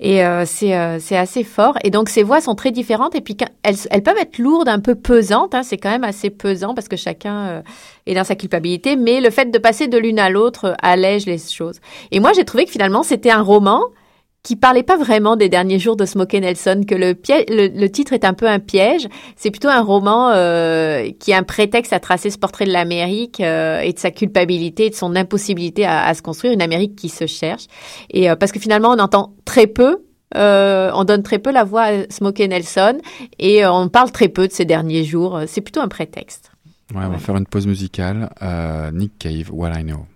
et 0.00 0.24
euh, 0.24 0.44
c'est 0.44 0.98
c'est 0.98 1.16
assez 1.16 1.44
fort. 1.44 1.78
Et 1.84 1.90
donc 1.90 2.08
ces 2.08 2.24
voix 2.24 2.40
sont 2.40 2.56
très 2.56 2.72
différentes. 2.72 3.14
Et 3.14 3.20
puis 3.20 3.36
elles, 3.62 3.76
elles 3.90 4.02
peuvent 4.02 4.18
être 4.18 4.38
lourdes, 4.38 4.68
un 4.68 4.80
peu 4.80 4.96
pesantes. 4.96 5.54
Hein, 5.54 5.62
c'est 5.62 5.78
quand 5.78 5.90
même 5.90 6.04
assez 6.04 6.30
pesant 6.30 6.74
parce 6.74 6.88
que 6.88 6.96
chacun 6.96 7.62
est 8.04 8.14
dans 8.14 8.24
sa 8.24 8.34
culpabilité. 8.34 8.96
Mais 8.96 9.20
le 9.20 9.30
fait 9.30 9.50
de 9.50 9.58
passer 9.58 9.86
de 9.86 9.96
l'une 9.96 10.18
à 10.18 10.30
l'autre 10.30 10.74
allège 10.82 11.26
les 11.26 11.38
choses. 11.38 11.80
Et 12.10 12.18
moi 12.18 12.32
j'ai 12.34 12.44
trouvé 12.44 12.64
que 12.64 12.72
finalement 12.72 13.04
c'était 13.04 13.30
un 13.30 13.40
roman 13.40 13.82
qui 14.44 14.56
parlait 14.56 14.82
pas 14.82 14.98
vraiment 14.98 15.36
des 15.36 15.48
derniers 15.48 15.78
jours 15.78 15.96
de 15.96 16.04
Smokey 16.04 16.38
Nelson, 16.38 16.82
que 16.86 16.94
le, 16.94 17.14
piège, 17.14 17.46
le, 17.48 17.68
le 17.68 17.90
titre 17.90 18.12
est 18.12 18.26
un 18.26 18.34
peu 18.34 18.46
un 18.46 18.60
piège. 18.60 19.08
C'est 19.36 19.50
plutôt 19.50 19.70
un 19.70 19.80
roman 19.80 20.30
euh, 20.32 21.08
qui 21.18 21.30
est 21.30 21.34
un 21.34 21.42
prétexte 21.42 21.94
à 21.94 21.98
tracer 21.98 22.28
ce 22.28 22.36
portrait 22.36 22.66
de 22.66 22.72
l'Amérique 22.72 23.40
euh, 23.40 23.80
et 23.80 23.94
de 23.94 23.98
sa 23.98 24.10
culpabilité, 24.10 24.86
et 24.86 24.90
de 24.90 24.94
son 24.94 25.16
impossibilité 25.16 25.86
à, 25.86 26.04
à, 26.04 26.12
se 26.12 26.20
construire, 26.20 26.52
une 26.52 26.60
Amérique 26.60 26.94
qui 26.94 27.08
se 27.08 27.26
cherche. 27.26 27.64
Et 28.10 28.30
euh, 28.30 28.36
parce 28.36 28.52
que 28.52 28.60
finalement, 28.60 28.90
on 28.90 28.98
entend 28.98 29.34
très 29.46 29.66
peu. 29.66 30.04
On 30.36 31.04
donne 31.04 31.22
très 31.22 31.38
peu 31.38 31.52
la 31.52 31.62
voix 31.62 31.82
à 31.82 31.92
Smokey 32.10 32.48
Nelson 32.48 32.98
et 33.38 33.64
on 33.64 33.88
parle 33.88 34.10
très 34.10 34.28
peu 34.28 34.48
de 34.48 34.52
ces 34.52 34.64
derniers 34.64 35.04
jours. 35.04 35.40
C'est 35.46 35.60
plutôt 35.60 35.80
un 35.80 35.86
prétexte. 35.86 36.50
Ouais, 36.92 37.02
on 37.04 37.10
va 37.10 37.18
faire 37.18 37.36
une 37.36 37.46
pause 37.46 37.68
musicale. 37.68 38.28
Nick 38.92 39.16
Cave, 39.16 39.50
What 39.52 39.78
I 39.78 39.84
Know. 39.84 40.06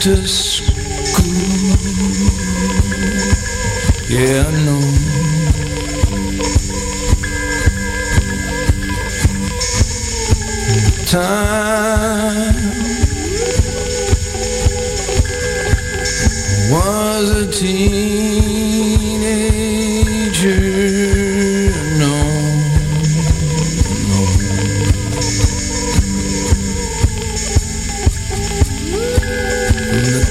To 0.00 0.49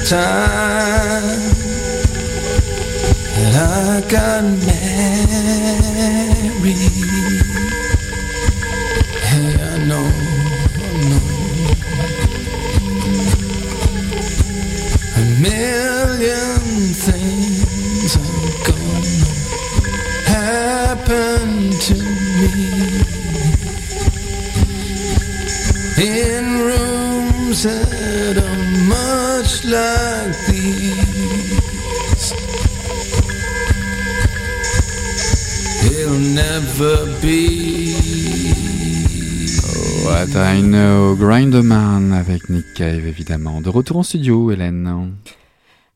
time 0.09 0.17
that 3.35 3.53
I 3.55 4.09
got. 4.09 4.78
Like 29.79 30.37
these. 30.47 32.33
It'll 35.85 36.19
never 36.43 36.95
be. 37.21 37.95
What 40.05 40.35
I 40.35 40.61
know, 40.61 41.15
Grinderman 41.15 42.13
avec 42.13 42.49
Nick 42.49 42.73
Cave 42.75 43.05
évidemment. 43.05 43.61
De 43.61 43.69
retour 43.69 43.97
en 43.97 44.03
studio, 44.03 44.51
Hélène. 44.51 45.15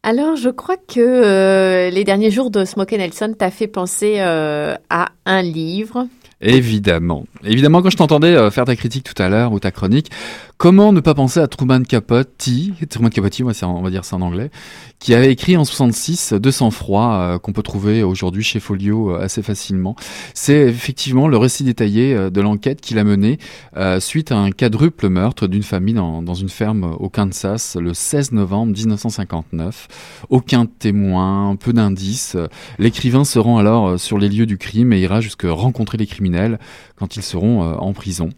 Alors, 0.04 0.36
je 0.36 0.50
crois 0.50 0.76
que 0.76 1.00
euh, 1.00 1.89
les 1.89 2.04
derniers 2.04 2.30
jours 2.30 2.52
de 2.52 2.65
Smokey 2.65 2.98
Nelson 2.98 3.34
t'a 3.38 3.50
fait 3.52 3.67
penser 3.67 4.15
euh, 4.17 4.76
à 4.89 5.10
un 5.26 5.41
livre. 5.41 6.08
Évidemment. 6.43 7.25
Évidemment, 7.45 7.82
quand 7.82 7.89
je 7.89 7.95
t'entendais 7.95 8.36
euh, 8.36 8.51
faire 8.51 8.65
ta 8.65 8.75
critique 8.75 9.06
tout 9.06 9.21
à 9.21 9.29
l'heure 9.29 9.53
ou 9.53 9.60
ta 9.60 9.71
chronique, 9.71 10.12
comment 10.58 10.91
ne 10.91 10.99
pas 10.99 11.13
penser 11.13 11.39
à 11.39 11.47
Truman 11.47 11.84
Capote, 11.84 12.49
Truman 12.89 13.10
Capote, 13.10 13.41
on 13.63 13.82
va 13.82 13.89
dire 13.89 14.03
ça 14.03 14.17
en 14.17 14.21
anglais, 14.21 14.51
qui 14.99 15.13
avait 15.13 15.32
écrit 15.32 15.56
en 15.56 15.63
66 15.63 16.34
De 16.34 16.51
sang-froid, 16.51 17.39
qu'on 17.39 17.53
peut 17.53 17.63
trouver 17.63 18.03
aujourd'hui 18.03 18.43
chez 18.43 18.60
Folio 18.60 19.12
euh, 19.12 19.21
assez 19.21 19.41
facilement. 19.41 19.95
C'est 20.34 20.67
effectivement 20.67 21.29
le 21.29 21.38
récit 21.38 21.63
détaillé 21.63 22.13
euh, 22.13 22.29
de 22.29 22.41
l'enquête 22.41 22.82
qu'il 22.82 22.99
a 22.99 23.06
menée 23.06 23.39
suite 23.99 24.32
à 24.32 24.38
un 24.38 24.51
quadruple 24.51 25.08
meurtre 25.08 25.47
d'une 25.47 25.63
famille 25.63 25.93
dans, 25.93 26.34
une 26.34 26.49
ferme 26.49 26.95
au 26.99 27.10
Kansas 27.10 27.77
le 27.79 27.93
16 27.93 28.34
novembre 28.34 28.73
1959. 28.73 29.88
Aucun 30.29 30.65
témoin, 30.65 31.56
peu 31.56 31.71
d'indices. 31.73 32.38
L'écrivain 32.79 33.23
se 33.23 33.39
rend 33.39 33.58
alors 33.58 33.99
sur 33.99 34.17
les 34.17 34.29
lieux 34.29 34.45
du 34.45 34.58
crime 34.58 34.93
et 34.93 34.99
ira 34.99 35.21
jusque 35.21 35.45
rencontrer 35.45 35.97
les 35.97 36.08
criminels 36.08 36.33
quand 37.04 37.17
ils 37.17 37.24
seront 37.24 37.63
euh, 37.63 37.76
en 37.76 37.91
prison. 37.91 38.30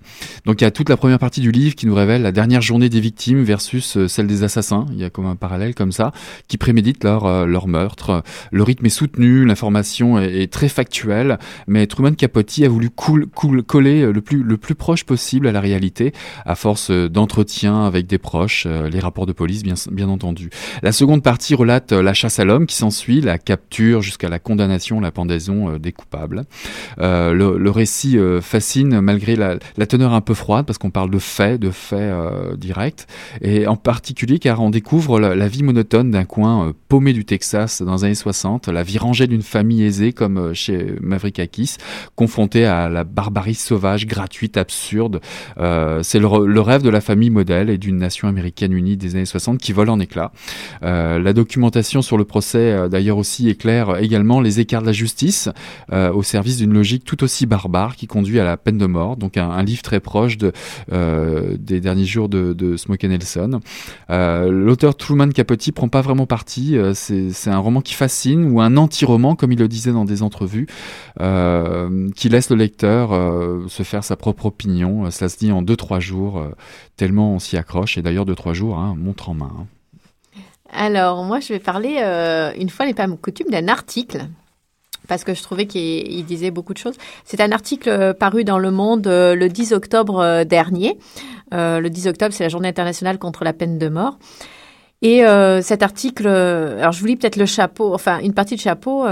Donc 0.46 0.62
il 0.62 0.64
y 0.64 0.68
a 0.68 0.72
toute 0.72 0.90
la 0.90 0.98
première 0.98 1.20
partie 1.20 1.42
du 1.42 1.52
livre 1.52 1.76
qui 1.76 1.86
nous 1.86 1.94
révèle 1.94 2.24
la 2.24 2.32
dernière 2.32 2.62
journée 2.62 2.90
des 2.90 3.00
victimes 3.00 3.44
versus 3.44 3.98
euh, 3.98 4.08
celle 4.08 4.26
des 4.26 4.44
assassins. 4.44 4.88
Il 4.92 4.98
y 4.98 5.04
a 5.04 5.12
comme 5.12 5.28
un 5.28 5.36
parallèle 5.36 5.76
comme 5.76 5.92
ça 5.92 6.12
qui 6.48 6.58
préméditent 6.58 7.04
leur 7.04 7.26
euh, 7.26 7.46
leur 7.46 7.68
meurtre. 7.68 8.24
Le 8.52 8.64
rythme 8.64 8.86
est 8.86 8.90
soutenu, 8.90 9.46
l'information 9.46 10.18
est, 10.20 10.52
très 10.52 10.70
factuelle, 10.70 11.38
mais 11.68 11.86
Truman 11.86 12.14
Capote 12.14 12.60
a 12.64 12.68
voulu 12.68 12.90
cool, 12.90 13.28
cool, 13.28 13.62
coller 13.64 14.12
le 14.12 14.22
plus 14.22 14.42
le 14.42 14.58
plus 14.58 14.76
proche 14.76 15.04
possible 15.04 15.48
à 15.48 15.52
la 15.52 15.62
réalité 15.62 16.14
à 16.46 16.56
force 16.56 16.92
d'entretien 16.92 17.86
avec 17.86 18.08
des 18.08 18.18
proches, 18.18 18.66
les 18.66 19.00
rapports 19.00 19.26
de 19.26 19.34
police 19.34 19.64
bien 19.64 19.76
bien 19.92 20.10
entendu. 20.10 20.50
La 20.82 20.92
seconde 20.92 21.24
partie 21.24 21.56
relate 21.56 21.92
la 21.92 22.14
chasse 22.14 22.40
à 22.40 22.46
l'homme 22.46 22.66
qui 22.66 22.76
s'ensuit, 22.76 23.22
la 23.22 23.38
capture 23.38 24.02
jusqu'à 24.02 24.30
la 24.30 24.40
condamnation, 24.40 25.00
la 25.00 25.12
pendaison 25.12 25.78
des 25.78 25.92
coupables. 25.92 26.46
Le, 26.98 27.58
le 27.58 27.72
récit 27.86 28.18
euh, 28.18 28.42
fascine 28.42 29.00
malgré 29.00 29.36
la, 29.36 29.60
teneur 29.86 30.14
un 30.14 30.22
peu 30.22 30.34
froide 30.34 30.66
parce 30.66 30.80
qu'on 30.80 30.90
parle 30.90 31.12
de 31.12 31.20
faits, 31.20 31.60
de 31.62 31.70
faits 31.70 32.00
euh, 32.00 32.56
directs, 32.56 33.06
et 33.42 33.68
en 33.68 33.76
particulier 33.76 34.40
car 34.40 34.60
on 34.60 34.72
découvre 34.72 35.20
la, 35.20 35.48
vie 35.48 35.62
monotone 35.62 36.10
d'un 36.10 36.26
coin 36.26 36.70
euh, 36.70 36.74
paumé 36.90 37.14
du 37.14 37.26
Texas 37.26 37.84
dans 37.84 37.98
les 37.98 38.06
années 38.06 38.16
60, 38.16 38.70
la 38.70 38.82
vie 38.82 38.98
rangée 38.98 39.28
d'une 39.28 39.44
famille 39.44 39.84
aisée 39.84 40.14
comme 40.14 40.56
chez 40.56 40.96
Mavrikakis, 41.00 41.76
confrontée 42.16 42.66
à 42.66 42.90
la 42.90 43.04
barbarie 43.04 43.54
sauvage, 43.54 44.08
gratuite, 44.08 44.58
absurde. 44.58 45.22
C'est 46.02 46.20
le, 46.20 46.60
rêve 46.62 46.82
de 46.82 46.90
la 46.90 47.02
famille 47.02 47.30
modèle 47.30 47.70
et 47.70 47.78
d'une 47.78 47.98
nation 47.98 48.28
américaine 48.28 48.74
unie 48.74 48.98
des 48.98 49.16
années 49.16 49.26
60 49.26 49.60
qui 49.60 49.74
vole 49.74 49.90
en 49.90 50.00
éclats. 50.00 50.32
La 50.82 51.34
documentation 51.34 52.02
sur 52.02 52.18
le 52.18 52.26
procès 52.26 52.90
d'ailleurs 52.90 53.18
aussi 53.18 53.50
éclaire 53.50 53.98
également 53.98 54.42
les 54.42 54.60
écarts 54.60 54.82
de 54.82 54.88
la 54.88 54.94
justice 54.94 55.50
au 55.92 56.24
service 56.24 56.58
d'une 56.58 56.74
logique 56.74 57.06
tout 57.06 57.24
aussi 57.24 57.46
barbare 57.46 57.75
qui 57.96 58.08
conduit 58.08 58.40
à 58.40 58.44
la 58.44 58.58
peine 58.58 58.78
de 58.78 58.86
mort. 58.86 59.18
Donc 59.18 59.38
un, 59.38 59.64
livre 59.64 59.82
très 59.82 60.00
proche 60.00 60.38
euh, 60.92 61.58
des 61.60 61.80
derniers 61.80 62.06
jours 62.06 62.30
de, 62.30 62.54
de 62.54 62.78
Smokey 62.78 63.08
Nelson. 63.08 63.60
Euh, 64.10 64.50
L'auteur 64.50 64.96
Truman 64.96 65.30
Capote 65.30 65.72
prend 65.72 65.90
pas 65.90 66.02
vraiment 66.02 66.26
parti. 66.26 66.78
euh, 66.78 66.94
C'est 66.94 67.50
un 67.50 67.58
roman 67.58 67.82
qui 67.82 67.94
fascine 67.94 68.52
ou 68.52 68.62
un 68.62 68.78
anti-roman, 68.78 69.36
comme 69.36 69.52
il 69.52 69.60
le 69.60 69.68
disait 69.68 69.92
dans 69.92 70.06
des 70.06 70.24
entrevues, 70.24 70.68
qui 72.16 72.30
laisse 72.30 72.50
le 72.50 72.56
lecteur 72.56 73.10
se 73.70 73.84
faire 73.84 74.04
sa 74.04 74.16
propre 74.16 74.46
opinion. 74.48 75.10
Cela 75.12 75.30
se 75.30 75.38
dit 75.38 75.52
en 75.52 75.62
deux 75.62 75.76
trois 75.76 76.00
jours, 76.00 76.44
tellement 76.98 77.34
on 77.34 77.40
s'y 77.40 77.58
accroche. 77.58 77.98
Et 77.98 78.02
d'ailleurs 78.02 78.26
deux 78.26 78.36
trois 78.36 78.54
jours, 78.54 78.78
hein, 78.78 78.96
montre 78.98 79.30
en 79.30 79.34
main. 79.34 79.52
hein. 79.60 79.66
Alors, 80.72 81.24
moi, 81.24 81.40
je 81.40 81.54
vais 81.54 81.60
parler, 81.60 81.96
une 82.60 82.70
fois 82.70 82.86
n'est 82.86 82.94
pas 82.94 83.08
coutume, 83.08 83.50
d'un 83.50 83.68
article. 83.68 84.28
Parce 85.08 85.24
que 85.24 85.34
je 85.34 85.44
trouvais 85.44 85.66
qu'il 85.66 85.82
il 85.82 86.26
disait 86.26 86.52
beaucoup 86.52 86.74
de 86.74 86.78
choses. 86.78 86.96
C'est 87.24 87.42
un 87.42 87.52
article 87.52 87.90
euh, 87.90 88.14
paru 88.14 88.44
dans 88.44 88.60
Le 88.60 88.72
Monde 88.72 89.08
euh, 89.08 89.36
le 89.36 89.50
10 89.50 89.74
octobre 89.74 90.20
euh, 90.20 90.44
dernier. 90.44 90.98
Le 91.52 91.88
10 91.88 92.08
octobre, 92.08 92.34
c'est 92.34 92.44
la 92.44 92.50
journée 92.50 92.68
internationale 92.68 93.18
contre 93.18 93.44
la 93.46 93.54
peine 93.54 93.78
de 93.78 93.88
mort. 93.88 94.18
Et 95.02 95.22
cet 95.62 95.84
article, 95.84 96.28
alors 96.28 96.92
je 96.92 97.00
vous 97.00 97.06
lis 97.06 97.16
peut-être 97.16 97.36
le 97.36 97.46
chapeau, 97.46 97.94
enfin 97.94 98.20
une 98.20 98.34
partie 98.34 98.56
de 98.56 98.60
chapeau. 98.60 99.06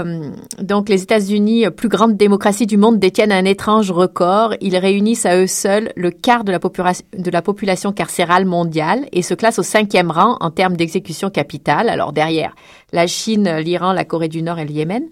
donc 0.60 0.88
les 0.88 1.02
États-Unis, 1.02 1.70
plus 1.70 1.88
grande 1.88 2.16
démocratie 2.16 2.66
du 2.66 2.76
monde, 2.76 2.98
détiennent 2.98 3.32
un 3.32 3.44
étrange 3.44 3.92
record. 3.92 4.54
Ils 4.60 4.76
réunissent 4.76 5.24
à 5.24 5.38
eux 5.38 5.46
seuls 5.46 5.92
le 5.94 6.10
quart 6.10 6.42
de 6.42 6.50
la, 6.50 6.58
de 6.58 7.30
la 7.30 7.42
population 7.42 7.92
carcérale 7.92 8.44
mondiale 8.44 9.06
et 9.12 9.22
se 9.22 9.34
classent 9.34 9.60
au 9.60 9.62
cinquième 9.62 10.10
rang 10.10 10.36
en 10.40 10.50
termes 10.50 10.76
d'exécution 10.76 11.30
capitale. 11.30 11.88
Alors 11.88 12.12
derrière 12.12 12.56
la 12.92 13.06
Chine, 13.06 13.58
l'Iran, 13.58 13.92
la 13.92 14.04
Corée 14.04 14.28
du 14.28 14.42
Nord 14.42 14.58
et 14.58 14.64
le 14.64 14.72
Yémen. 14.72 15.04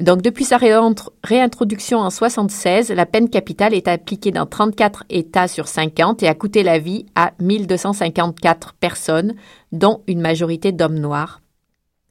Donc, 0.00 0.20
depuis 0.20 0.44
sa 0.44 0.58
réintro- 0.58 1.08
réintroduction 1.24 1.98
en 2.00 2.10
76, 2.10 2.90
la 2.90 3.06
peine 3.06 3.30
capitale 3.30 3.72
est 3.72 3.88
appliquée 3.88 4.30
dans 4.30 4.44
34 4.44 5.04
États 5.08 5.48
sur 5.48 5.68
50 5.68 6.22
et 6.22 6.28
a 6.28 6.34
coûté 6.34 6.62
la 6.62 6.78
vie 6.78 7.06
à 7.14 7.32
1254 7.40 8.74
personnes, 8.74 9.34
dont 9.72 10.02
une 10.06 10.20
majorité 10.20 10.70
d'hommes 10.72 10.98
noirs. 10.98 11.40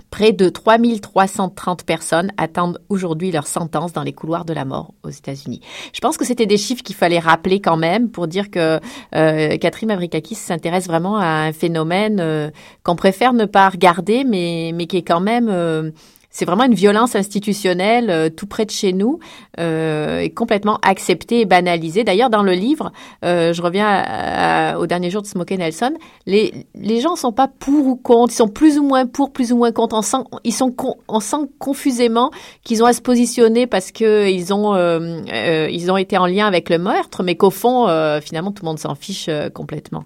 Près 0.10 0.32
de 0.32 0.50
3330 0.50 1.84
personnes 1.84 2.32
attendent 2.38 2.80
aujourd'hui 2.90 3.32
leur 3.32 3.46
sentence 3.46 3.94
dans 3.94 4.04
les 4.04 4.14
couloirs 4.14 4.46
de 4.46 4.54
la 4.54 4.66
mort 4.66 4.94
aux 5.04 5.10
États-Unis. 5.10 5.62
Je 5.94 6.00
pense 6.00 6.18
que 6.18 6.26
c'était 6.26 6.46
des 6.46 6.58
chiffres 6.58 6.84
qu'il 6.84 6.96
fallait 6.96 7.20
rappeler 7.20 7.60
quand 7.60 7.78
même 7.78 8.10
pour 8.10 8.28
dire 8.28 8.50
que 8.50 8.80
euh, 9.14 9.58
Catherine 9.58 9.90
Mavrikakis 9.90 10.36
s'intéresse 10.36 10.88
vraiment 10.88 11.18
à 11.18 11.26
un 11.28 11.52
phénomène 11.54 12.20
euh, 12.20 12.50
qu'on 12.84 12.96
préfère 12.96 13.34
ne 13.34 13.46
pas 13.46 13.70
regarder, 13.70 14.24
mais, 14.24 14.72
mais 14.74 14.88
qui 14.88 14.98
est 14.98 15.04
quand 15.04 15.22
même... 15.22 15.50
euh, 15.50 15.92
c'est 16.36 16.44
vraiment 16.44 16.66
une 16.66 16.74
violence 16.74 17.16
institutionnelle 17.16 18.10
euh, 18.10 18.30
tout 18.30 18.46
près 18.46 18.66
de 18.66 18.72
chez 18.72 18.92
nous, 18.92 19.20
euh, 19.58 20.20
et 20.20 20.30
complètement 20.32 20.80
acceptée 20.82 21.40
et 21.40 21.46
banalisée. 21.46 22.04
D'ailleurs, 22.04 22.30
dans 22.30 22.44
le 22.44 22.52
livre, 22.52 22.92
euh, 23.24 23.54
je 23.54 23.62
reviens 23.62 24.76
au 24.78 24.86
dernier 24.86 25.10
jour 25.10 25.22
de 25.22 25.28
Smokey 25.28 25.56
Nelson, 25.56 25.94
les, 26.26 26.68
les 26.76 27.00
gens 27.00 27.16
sont 27.16 27.32
pas 27.32 27.48
pour 27.48 27.88
ou 27.88 27.96
contre, 27.96 28.34
ils 28.34 28.36
sont 28.36 28.50
plus 28.50 28.78
ou 28.78 28.84
moins 28.84 29.06
pour, 29.06 29.32
plus 29.32 29.54
ou 29.54 29.56
moins 29.56 29.72
contre. 29.72 29.96
On 29.96 30.02
sent, 30.02 30.18
ils 30.44 30.52
sont, 30.52 30.76
on 31.08 31.22
sent 31.22 31.48
confusément 31.58 32.32
qu'ils 32.66 32.84
ont 32.84 32.86
à 32.86 32.92
se 32.92 33.02
positionner 33.02 33.66
parce 33.66 33.94
que 33.94 34.30
ils 34.30 34.54
ont, 34.54 34.76
ils 34.76 35.92
ont 35.92 35.98
été 35.98 36.18
en 36.18 36.26
lien 36.26 36.48
avec 36.48 36.70
le 36.70 36.80
meurtre, 36.80 37.24
mais 37.24 37.36
qu'au 37.36 37.50
fond, 37.50 37.88
finalement, 38.22 38.52
tout 38.52 38.64
le 38.64 38.68
monde 38.68 38.80
s'en 38.80 38.96
fiche 38.96 39.30
complètement. 39.54 40.04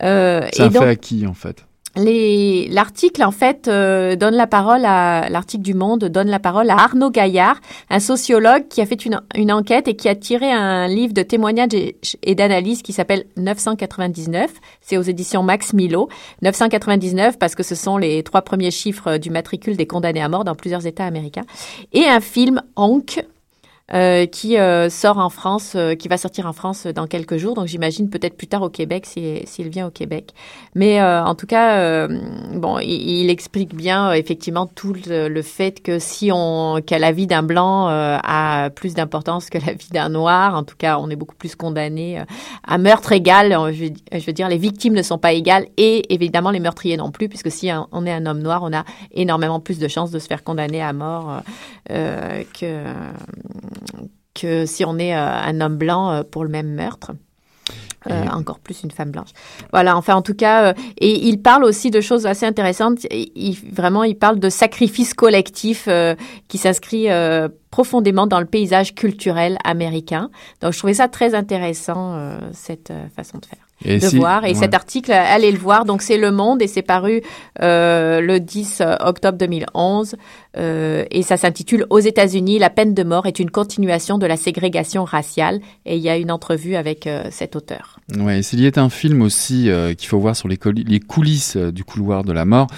C'est 0.00 0.60
un 0.60 0.70
fait 0.70 0.78
à 0.78 0.96
qui, 0.96 1.28
en 1.28 1.34
fait 1.34 1.64
L'article, 1.96 3.24
en 3.24 3.32
fait, 3.32 3.66
euh, 3.66 4.14
donne 4.14 4.34
la 4.34 4.46
parole 4.46 4.84
à 4.84 5.28
l'article 5.28 5.62
du 5.62 5.74
Monde 5.74 6.04
donne 6.04 6.28
la 6.28 6.38
parole 6.38 6.70
à 6.70 6.76
Arnaud 6.76 7.10
Gaillard, 7.10 7.60
un 7.90 7.98
sociologue 7.98 8.68
qui 8.68 8.80
a 8.80 8.86
fait 8.86 9.04
une, 9.04 9.20
une 9.34 9.50
enquête 9.50 9.88
et 9.88 9.96
qui 9.96 10.08
a 10.08 10.14
tiré 10.14 10.52
un 10.52 10.86
livre 10.86 11.12
de 11.12 11.22
témoignages 11.22 11.74
et, 11.74 11.96
et 12.22 12.34
d'analyse 12.36 12.82
qui 12.82 12.92
s'appelle 12.92 13.24
999. 13.36 14.50
C'est 14.80 14.96
aux 14.96 15.02
éditions 15.02 15.42
Max 15.42 15.72
Milo. 15.72 16.08
999 16.42 17.38
parce 17.38 17.56
que 17.56 17.64
ce 17.64 17.74
sont 17.74 17.96
les 17.96 18.22
trois 18.22 18.42
premiers 18.42 18.70
chiffres 18.70 19.16
du 19.16 19.30
matricule 19.30 19.76
des 19.76 19.86
condamnés 19.86 20.22
à 20.22 20.28
mort 20.28 20.44
dans 20.44 20.54
plusieurs 20.54 20.86
États 20.86 21.06
américains. 21.06 21.44
Et 21.92 22.04
un 22.04 22.20
film 22.20 22.62
Honk 22.76 23.24
euh, 23.92 24.26
qui 24.26 24.56
euh, 24.56 24.88
sort 24.88 25.18
en 25.18 25.30
France, 25.30 25.72
euh, 25.74 25.96
qui 25.96 26.06
va 26.06 26.16
sortir 26.16 26.46
en 26.46 26.52
France 26.52 26.86
dans 26.86 27.08
quelques 27.08 27.38
jours. 27.38 27.54
Donc 27.54 27.66
j'imagine 27.66 28.08
peut-être 28.08 28.36
plus 28.36 28.46
tard 28.46 28.62
au 28.62 28.68
Québec 28.68 29.04
s'il 29.04 29.68
vient 29.68 29.88
au 29.88 29.90
Québec. 29.90 30.32
Mais 30.76 31.02
en 31.02 31.34
tout 31.34 31.46
cas, 31.46 32.06
bon, 32.54 32.78
il, 32.78 33.22
il, 33.22 33.30
explique 33.30 33.74
bien 33.74 34.12
effectivement 34.12 34.66
tout 34.66 34.94
le, 35.06 35.28
le, 35.28 35.42
fait 35.42 35.82
que 35.82 35.98
si 35.98 36.30
on 36.32 36.80
que 36.86 36.94
la 36.94 37.10
vie 37.10 37.26
d'un 37.26 37.42
blanc 37.42 37.88
a 37.88 38.70
plus 38.70 38.94
d'importance 38.94 39.50
que 39.50 39.58
la 39.58 39.72
vie 39.72 39.88
d'un 39.90 40.08
noir, 40.08 40.54
en 40.54 40.62
tout 40.62 40.76
cas, 40.76 40.98
on 40.98 41.10
est 41.10 41.16
beaucoup 41.16 41.34
plus 41.34 41.56
condamné 41.56 42.22
à 42.66 42.78
meurtre 42.78 43.10
égal. 43.12 43.72
Je, 43.72 43.86
je, 44.16 44.24
veux 44.24 44.32
dire, 44.32 44.48
les 44.48 44.58
victimes 44.58 44.94
ne 44.94 45.02
sont 45.02 45.18
pas 45.18 45.32
égales 45.32 45.66
et 45.76 46.12
évidemment 46.14 46.50
les 46.50 46.60
meurtriers 46.60 46.96
non 46.96 47.10
plus, 47.10 47.28
puisque 47.28 47.50
si 47.50 47.70
on 47.90 48.06
est 48.06 48.12
un 48.12 48.26
homme 48.26 48.40
noir, 48.40 48.62
on 48.62 48.72
a 48.72 48.84
énormément 49.12 49.58
plus 49.58 49.78
de 49.78 49.88
chances 49.88 50.12
de 50.12 50.20
se 50.20 50.28
faire 50.28 50.44
condamner 50.44 50.80
à 50.80 50.92
mort 50.92 51.42
que 51.88 52.84
que 54.34 54.66
si 54.66 54.84
on 54.84 54.98
est 54.98 55.14
euh, 55.14 55.18
un 55.20 55.60
homme 55.60 55.76
blanc 55.76 56.10
euh, 56.10 56.22
pour 56.22 56.44
le 56.44 56.50
même 56.50 56.74
meurtre. 56.74 57.12
Euh, 58.10 58.26
encore 58.28 58.60
plus 58.60 58.82
une 58.82 58.90
femme 58.90 59.10
blanche. 59.10 59.28
Voilà, 59.72 59.94
enfin 59.94 60.14
en 60.14 60.22
tout 60.22 60.32
cas, 60.32 60.72
et 60.96 61.28
il 61.28 61.42
parle 61.42 61.64
aussi 61.64 61.90
de 61.90 62.00
choses 62.00 62.24
assez 62.24 62.46
intéressantes. 62.46 63.00
Il, 63.10 63.54
vraiment, 63.72 64.04
il 64.04 64.16
parle 64.16 64.38
de 64.38 64.48
sacrifice 64.48 65.12
collectif 65.12 65.86
qui 66.48 66.56
s'inscrit 66.56 67.08
profondément 67.70 68.26
dans 68.26 68.40
le 68.40 68.46
paysage 68.46 68.94
culturel 68.94 69.58
américain. 69.64 70.30
Donc 70.62 70.72
je 70.72 70.78
trouvais 70.78 70.94
ça 70.94 71.08
très 71.08 71.34
intéressant, 71.34 72.38
cette 72.52 72.90
façon 73.14 73.36
de 73.36 73.44
faire 73.44 73.69
de 73.84 74.16
voir. 74.16 74.44
Et 74.44 74.54
cet 74.54 74.74
article, 74.74 75.12
allez 75.12 75.52
le 75.52 75.58
voir. 75.58 75.84
Donc 75.84 76.02
c'est 76.02 76.18
Le 76.18 76.30
Monde 76.30 76.62
et 76.62 76.66
c'est 76.66 76.82
paru 76.82 77.22
euh, 77.62 78.20
le 78.20 78.40
10 78.40 78.82
octobre 79.00 79.38
2011. 79.38 80.16
Euh, 80.56 81.04
et 81.10 81.22
ça 81.22 81.36
s'intitule 81.36 81.86
Aux 81.90 82.00
États-Unis, 82.00 82.58
la 82.58 82.70
peine 82.70 82.94
de 82.94 83.02
mort 83.02 83.26
est 83.26 83.38
une 83.38 83.50
continuation 83.50 84.18
de 84.18 84.26
la 84.26 84.36
ségrégation 84.36 85.04
raciale. 85.04 85.60
Et 85.86 85.96
il 85.96 86.02
y 86.02 86.08
a 86.08 86.16
une 86.16 86.30
entrevue 86.30 86.76
avec 86.76 87.06
euh, 87.06 87.24
cet 87.30 87.56
auteur. 87.56 88.00
Ouais, 88.18 88.42
s'il 88.42 88.60
y 88.60 88.66
est 88.66 88.78
un 88.78 88.90
film 88.90 89.22
aussi 89.22 89.70
euh, 89.70 89.94
qu'il 89.94 90.08
faut 90.08 90.18
voir 90.18 90.36
sur 90.36 90.48
les, 90.48 90.58
les 90.86 91.00
coulisses 91.00 91.56
euh, 91.56 91.70
du 91.70 91.84
couloir 91.84 92.24
de 92.24 92.32
la 92.32 92.44
mort. 92.44 92.68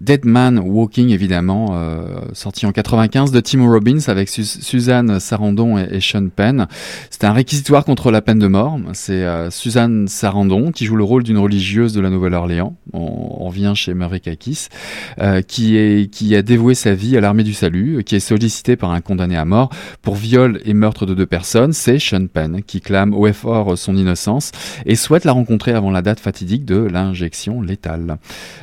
Dead 0.00 0.24
Man 0.24 0.58
Walking, 0.58 1.10
évidemment, 1.10 1.68
euh, 1.74 2.18
sorti 2.32 2.66
en 2.66 2.72
95 2.72 3.30
de 3.30 3.38
Tim 3.38 3.64
Robbins 3.64 4.00
avec 4.08 4.28
Suzanne 4.28 5.20
Sarandon 5.20 5.78
et, 5.78 6.00
Sean 6.00 6.28
Penn. 6.34 6.66
C'est 7.10 7.22
un 7.22 7.32
réquisitoire 7.32 7.84
contre 7.84 8.10
la 8.10 8.20
peine 8.20 8.40
de 8.40 8.48
mort. 8.48 8.76
C'est 8.92 9.22
euh, 9.22 9.50
Suzanne 9.50 10.08
Sarandon 10.08 10.72
qui 10.72 10.84
joue 10.84 10.96
le 10.96 11.04
rôle 11.04 11.22
d'une 11.22 11.38
religieuse 11.38 11.92
de 11.92 12.00
la 12.00 12.10
Nouvelle-Orléans. 12.10 12.76
On, 12.92 13.36
on, 13.38 13.48
vient 13.50 13.74
chez 13.74 13.94
Kakis, 14.20 14.66
euh, 15.20 15.42
qui, 15.42 15.76
est, 15.76 16.10
qui 16.10 16.34
a 16.34 16.42
dévoué 16.42 16.74
sa 16.74 16.94
vie 16.94 17.16
à 17.16 17.20
l'armée 17.20 17.44
du 17.44 17.54
salut, 17.54 18.02
qui 18.02 18.16
est 18.16 18.20
sollicité 18.20 18.74
par 18.74 18.90
un 18.90 19.00
condamné 19.00 19.36
à 19.36 19.44
mort 19.44 19.70
pour 20.02 20.16
viol 20.16 20.60
et 20.64 20.74
meurtre 20.74 21.06
de 21.06 21.14
deux 21.14 21.26
personnes. 21.26 21.72
C'est 21.72 22.00
Sean 22.00 22.26
Penn 22.26 22.62
qui 22.66 22.80
clame 22.80 23.14
au 23.14 23.28
effort 23.28 23.78
son 23.78 23.96
innocence 23.96 24.50
et 24.86 24.96
souhaite 24.96 25.24
la 25.24 25.32
rencontrer 25.32 25.72
avant 25.72 25.92
la 25.92 26.02
date 26.02 26.18
fatidique 26.18 26.64
de 26.64 26.78
l'injection 26.78 27.62
létale. 27.62 28.18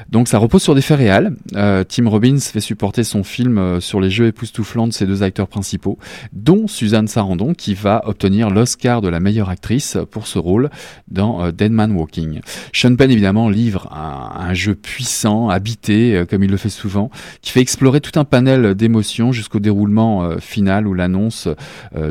Donc 0.09 0.27
ça 0.27 0.37
repose 0.37 0.61
sur 0.61 0.75
des 0.75 0.81
faits 0.81 0.97
réels 0.97 1.20
euh, 1.55 1.83
Tim 1.87 2.07
Robbins 2.07 2.39
fait 2.39 2.59
supporter 2.59 3.03
son 3.03 3.23
film 3.23 3.57
euh, 3.57 3.79
sur 3.79 3.99
les 3.99 4.09
jeux 4.09 4.27
époustouflants 4.27 4.87
de 4.87 4.93
ses 4.93 5.05
deux 5.05 5.23
acteurs 5.23 5.47
principaux, 5.47 5.97
dont 6.33 6.67
Suzanne 6.67 7.07
Sarandon, 7.07 7.53
qui 7.53 7.73
va 7.73 8.01
obtenir 8.05 8.49
l'Oscar 8.49 9.01
de 9.01 9.09
la 9.09 9.19
meilleure 9.19 9.49
actrice 9.49 9.97
pour 10.09 10.27
ce 10.27 10.39
rôle 10.39 10.69
dans 11.09 11.45
euh, 11.45 11.51
Dead 11.51 11.71
Man 11.71 11.91
Walking. 11.91 12.41
Sean 12.73 12.95
Penn, 12.95 13.11
évidemment, 13.11 13.49
livre 13.49 13.91
un, 13.91 14.53
jeu 14.53 14.75
puissant, 14.75 15.49
habité, 15.49 16.25
comme 16.29 16.43
il 16.43 16.51
le 16.51 16.57
fait 16.57 16.69
souvent, 16.69 17.09
qui 17.41 17.51
fait 17.51 17.61
explorer 17.61 18.01
tout 18.01 18.19
un 18.19 18.25
panel 18.25 18.75
d'émotions 18.75 19.31
jusqu'au 19.31 19.59
déroulement 19.59 20.37
final 20.39 20.87
ou 20.87 20.93
l'annonce 20.93 21.47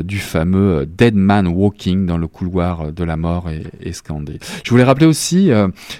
du 0.03 0.17
fameux 0.17 0.87
Dead 0.87 1.13
Man 1.13 1.47
Walking 1.47 2.07
dans 2.07 2.17
le 2.17 2.27
couloir 2.27 2.91
de 2.91 3.03
la 3.03 3.17
mort 3.17 3.49
est, 3.49 3.91
scandé. 3.91 4.39
Je 4.63 4.71
voulais 4.71 4.83
rappeler 4.83 5.05
aussi 5.05 5.51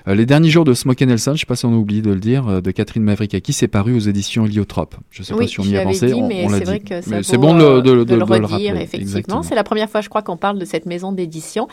les 0.08 0.26
derniers 0.26 0.50
jours 0.50 0.66
de 0.66 0.74
Smokey 0.74 1.06
Nelson, 1.06 1.32
je 1.32 1.36
ne 1.36 1.40
sais 1.40 1.46
pas 1.46 1.56
si 1.56 1.66
on 1.66 1.74
a 1.74 1.78
oublié 1.78 2.02
de 2.02 2.12
le 2.12 2.20
dire, 2.20 2.62
de 2.62 2.72
Catherine 2.72 3.01
Mavrikaki, 3.04 3.54
c'est 3.54 3.68
paru 3.68 3.96
aux 3.96 4.00
éditions 4.00 4.46
Heliotrope. 4.46 4.96
Je 5.10 5.22
ne 5.22 5.26
sais 5.26 5.34
pas 5.36 5.48
si 5.48 5.60
on 5.60 5.64
y 5.64 5.78
a 5.78 5.84
pensé. 5.84 6.12
Dit, 6.12 6.22
mais 6.22 6.48
c'est 6.50 6.64
vrai 6.66 6.80
que 6.80 7.02
c'est 7.02 7.38
bon 7.38 7.56
de, 7.56 7.82
de, 7.82 8.04
de, 8.04 8.16
le 8.16 8.24
redire, 8.24 8.78
effectivement. 8.78 9.44
C'est 9.44 9.56
la 9.56 9.64
première 9.64 9.90
fois, 9.90 10.02
je 10.02 10.10
crois, 10.10 10.22
qu'on 10.22 10.38
parle 10.38 10.60
de 10.60 10.66
cette 10.66 10.86
maison 10.86 11.12
d'édition. 11.12 11.68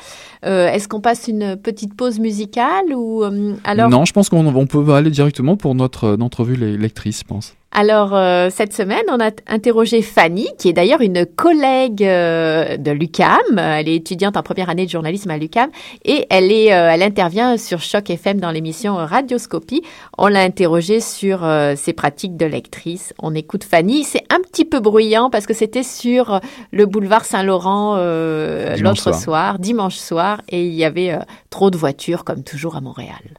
Euh, 0.45 0.69
Est-ce 0.69 0.89
qu'on 0.89 1.01
passe 1.01 1.29
une 1.29 1.57
petite 1.57 1.95
pause 1.95 2.19
musicale 2.19 2.95
ou 2.95 3.25
euh, 3.25 3.55
alors 3.65 3.89
Non, 3.89 4.05
je 4.05 4.13
pense 4.13 4.29
qu'on 4.29 4.67
peut 4.67 4.93
aller 4.93 5.11
directement 5.11 5.57
pour 5.57 5.75
notre 5.75 6.17
entrevue 6.21 6.57
lectrice, 6.57 7.21
je 7.21 7.25
pense. 7.25 7.55
Alors, 7.71 8.15
euh, 8.15 8.49
cette 8.51 8.73
semaine, 8.73 9.05
on 9.09 9.21
a 9.21 9.31
interrogé 9.47 10.01
Fanny, 10.01 10.49
qui 10.59 10.71
est 10.71 10.73
d'ailleurs 10.73 11.03
une 11.03 11.27
collègue 11.27 12.03
euh, 12.03 12.79
de 12.79 12.91
l'UCAM. 12.91 13.59
Elle 13.59 13.89
est 13.89 13.97
étudiante 13.97 14.39
en 14.39 14.43
première 14.43 14.71
année 14.71 14.87
de 14.87 14.91
journalisme 14.91 15.31
à 15.31 15.37
l'UCAM 15.37 15.71
et 16.05 16.27
elle, 16.31 16.51
est, 16.51 16.73
euh, 16.73 16.91
elle 16.91 17.03
intervient 17.03 17.59
sur 17.59 17.81
Choc 17.81 18.09
FM 18.09 18.41
dans 18.41 18.51
l'émission 18.51 18.97
Radioscopie. 18.97 19.83
On 20.17 20.29
l'a 20.29 20.41
interrogée 20.41 21.01
sur 21.01 21.47
ses 21.77 21.93
pratiques 21.93 22.37
de 22.37 22.47
lectrice. 22.47 23.13
On 23.19 23.35
écoute 23.35 23.65
Fanny. 23.65 24.03
C'est 24.03 24.25
un 24.31 24.41
petit 24.41 24.65
peu 24.65 24.81
bruyant 24.81 25.29
parce 25.29 25.47
que 25.47 25.55
c'était 25.55 25.83
sur 25.83 26.41
le 26.73 26.87
boulevard 26.87 27.27
Saint-Laurent 27.27 27.97
l'autre 27.97 29.15
soir. 29.15 29.59
dimanche 29.59 29.97
soir, 29.97 30.41
et 30.49 30.65
il 30.65 30.75
y 30.75 30.85
avait 30.85 31.19
trop 31.51 31.71
de 31.71 31.77
voitures, 31.77 32.25
comme 32.25 32.43
toujours 32.43 32.77
à 32.77 32.81
Montréal. 32.81 33.39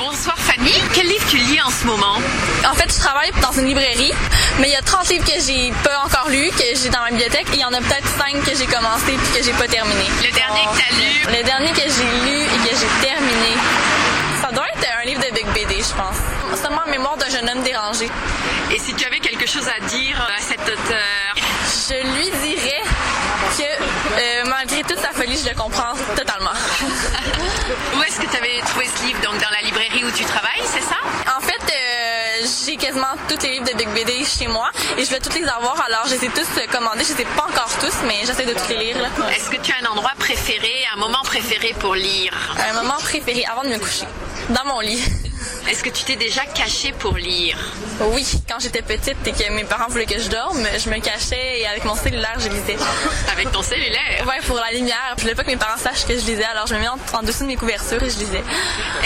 Bonsoir 0.00 0.38
Fanny, 0.38 0.72
quel 0.94 1.06
livre 1.06 1.26
tu 1.28 1.36
lis 1.36 1.60
en 1.60 1.68
ce 1.68 1.84
moment? 1.84 2.16
En 2.66 2.74
fait, 2.74 2.90
je 2.90 2.98
travaille 2.98 3.30
dans 3.42 3.52
une 3.52 3.66
librairie, 3.66 4.14
mais 4.58 4.68
il 4.68 4.72
y 4.72 4.76
a 4.76 4.80
30 4.80 5.06
livres 5.10 5.26
que 5.26 5.38
j'ai 5.46 5.70
pas 5.84 5.98
encore 6.02 6.30
lus, 6.30 6.48
que 6.52 6.64
j'ai 6.74 6.88
dans 6.88 7.00
ma 7.00 7.10
bibliothèque, 7.10 7.48
et 7.52 7.56
il 7.56 7.60
y 7.60 7.64
en 7.66 7.72
a 7.74 7.80
peut-être 7.82 8.08
5 8.08 8.42
que 8.42 8.56
j'ai 8.56 8.64
commencé 8.64 9.12
puis 9.12 9.38
que 9.38 9.44
j'ai 9.44 9.52
pas 9.52 9.68
terminé. 9.68 10.04
Le 10.24 10.32
dernier 10.32 10.64
que 10.64 10.78
tu 10.78 10.84
as 10.88 10.96
lu? 10.96 11.36
Le 11.38 11.44
dernier 11.44 11.72
que 11.72 11.82
j'ai 11.82 12.30
lu 12.30 12.38
et 12.44 12.68
que 12.70 12.74
j'ai 12.80 13.06
terminé. 13.06 13.52
Ça 14.40 14.50
doit 14.52 14.64
être 14.68 14.88
un 15.02 15.04
livre 15.04 15.20
de 15.20 15.34
Big 15.34 15.46
BD, 15.52 15.82
je 15.82 15.94
pense. 15.94 16.16
Seulement 16.58 16.86
Mémoire 16.90 17.18
d'un 17.18 17.28
jeune 17.28 17.48
homme 17.50 17.62
dérangé. 17.62 18.10
Et 18.70 18.78
si 18.78 18.94
tu 18.94 19.04
avais 19.06 19.20
quelque 19.20 19.46
chose 19.46 19.68
à 19.68 19.84
dire 19.86 20.16
à 20.18 20.40
cet 20.40 20.62
auteur? 20.62 21.34
Je 21.88 21.94
lui 22.16 22.30
dirais 22.42 22.82
que 23.56 23.62
euh, 23.62 24.44
malgré 24.48 24.82
toute 24.82 24.98
sa 24.98 25.10
folie, 25.10 25.38
je 25.42 25.50
le 25.50 25.54
comprends 25.54 25.94
totalement. 26.16 26.50
où 27.96 28.02
est-ce 28.02 28.18
que 28.20 28.26
tu 28.30 28.36
avais 28.36 28.60
trouvé 28.66 28.86
ce 28.96 29.04
livre? 29.04 29.20
Donc 29.20 29.34
dans 29.40 29.50
la 29.50 29.59
librairie 29.90 30.04
où 30.04 30.16
tu 30.16 30.24
travailles, 30.24 30.62
c'est 30.64 30.82
ça? 30.82 30.96
En 31.36 31.40
fait, 31.40 31.60
euh, 31.60 32.46
j'ai 32.66 32.76
quasiment 32.76 33.14
tous 33.28 33.42
les 33.42 33.52
livres 33.52 33.66
de 33.66 33.76
Big 33.76 33.88
BD 33.88 34.24
chez 34.24 34.46
moi 34.46 34.70
et 34.96 35.04
je 35.04 35.10
vais 35.10 35.20
tous 35.20 35.34
les 35.34 35.44
avoir. 35.44 35.80
Alors, 35.86 36.06
je 36.06 36.14
les 36.14 36.24
ai 36.24 36.28
tous 36.28 36.46
commandés. 36.72 37.04
Je 37.04 37.14
les 37.14 37.22
ai 37.22 37.24
pas 37.24 37.46
encore 37.48 37.70
tous, 37.80 37.94
mais 38.06 38.20
j'essaie 38.24 38.46
de 38.46 38.52
tous 38.52 38.68
les 38.68 38.78
lire. 38.78 38.96
Est-ce 39.34 39.50
que 39.50 39.56
tu 39.56 39.72
as 39.72 39.86
un 39.86 39.90
endroit 39.90 40.12
préféré, 40.18 40.84
un 40.94 40.98
moment 40.98 41.22
préféré 41.22 41.74
pour 41.78 41.94
lire? 41.94 42.32
Un 42.68 42.74
moment 42.74 42.98
préféré 43.00 43.44
avant 43.46 43.62
de 43.62 43.68
me 43.68 43.78
coucher. 43.78 44.06
Dans 44.50 44.64
mon 44.66 44.80
lit. 44.80 45.02
Est-ce 45.68 45.84
que 45.84 45.90
tu 45.90 46.04
t'es 46.04 46.16
déjà 46.16 46.44
caché 46.44 46.92
pour 46.92 47.16
lire? 47.16 47.56
Oui, 48.00 48.26
quand 48.48 48.58
j'étais 48.58 48.82
petite 48.82 49.16
et 49.24 49.32
que 49.32 49.52
mes 49.52 49.64
parents 49.64 49.88
voulaient 49.88 50.06
que 50.06 50.18
je 50.18 50.28
dorme, 50.28 50.66
je 50.76 50.90
me 50.90 50.98
cachais 50.98 51.60
et 51.60 51.66
avec 51.66 51.84
mon 51.84 51.94
cellulaire, 51.94 52.36
je 52.38 52.48
lisais. 52.48 52.76
Avec 53.32 53.52
ton 53.52 53.62
cellulaire? 53.62 54.26
Ouais, 54.26 54.40
pour 54.46 54.56
la 54.56 54.72
lumière. 54.72 55.14
Je 55.16 55.22
voulais 55.22 55.34
pas 55.34 55.44
que 55.44 55.50
mes 55.50 55.56
parents 55.56 55.78
sachent 55.78 56.06
que 56.06 56.14
je 56.14 56.26
lisais, 56.26 56.44
alors 56.44 56.66
je 56.66 56.74
me 56.74 56.80
mets 56.80 56.88
en, 56.88 57.22
dessous 57.22 57.44
de 57.44 57.48
mes 57.48 57.56
couvertures 57.56 58.02
et 58.02 58.10
je 58.10 58.18
lisais. 58.18 58.42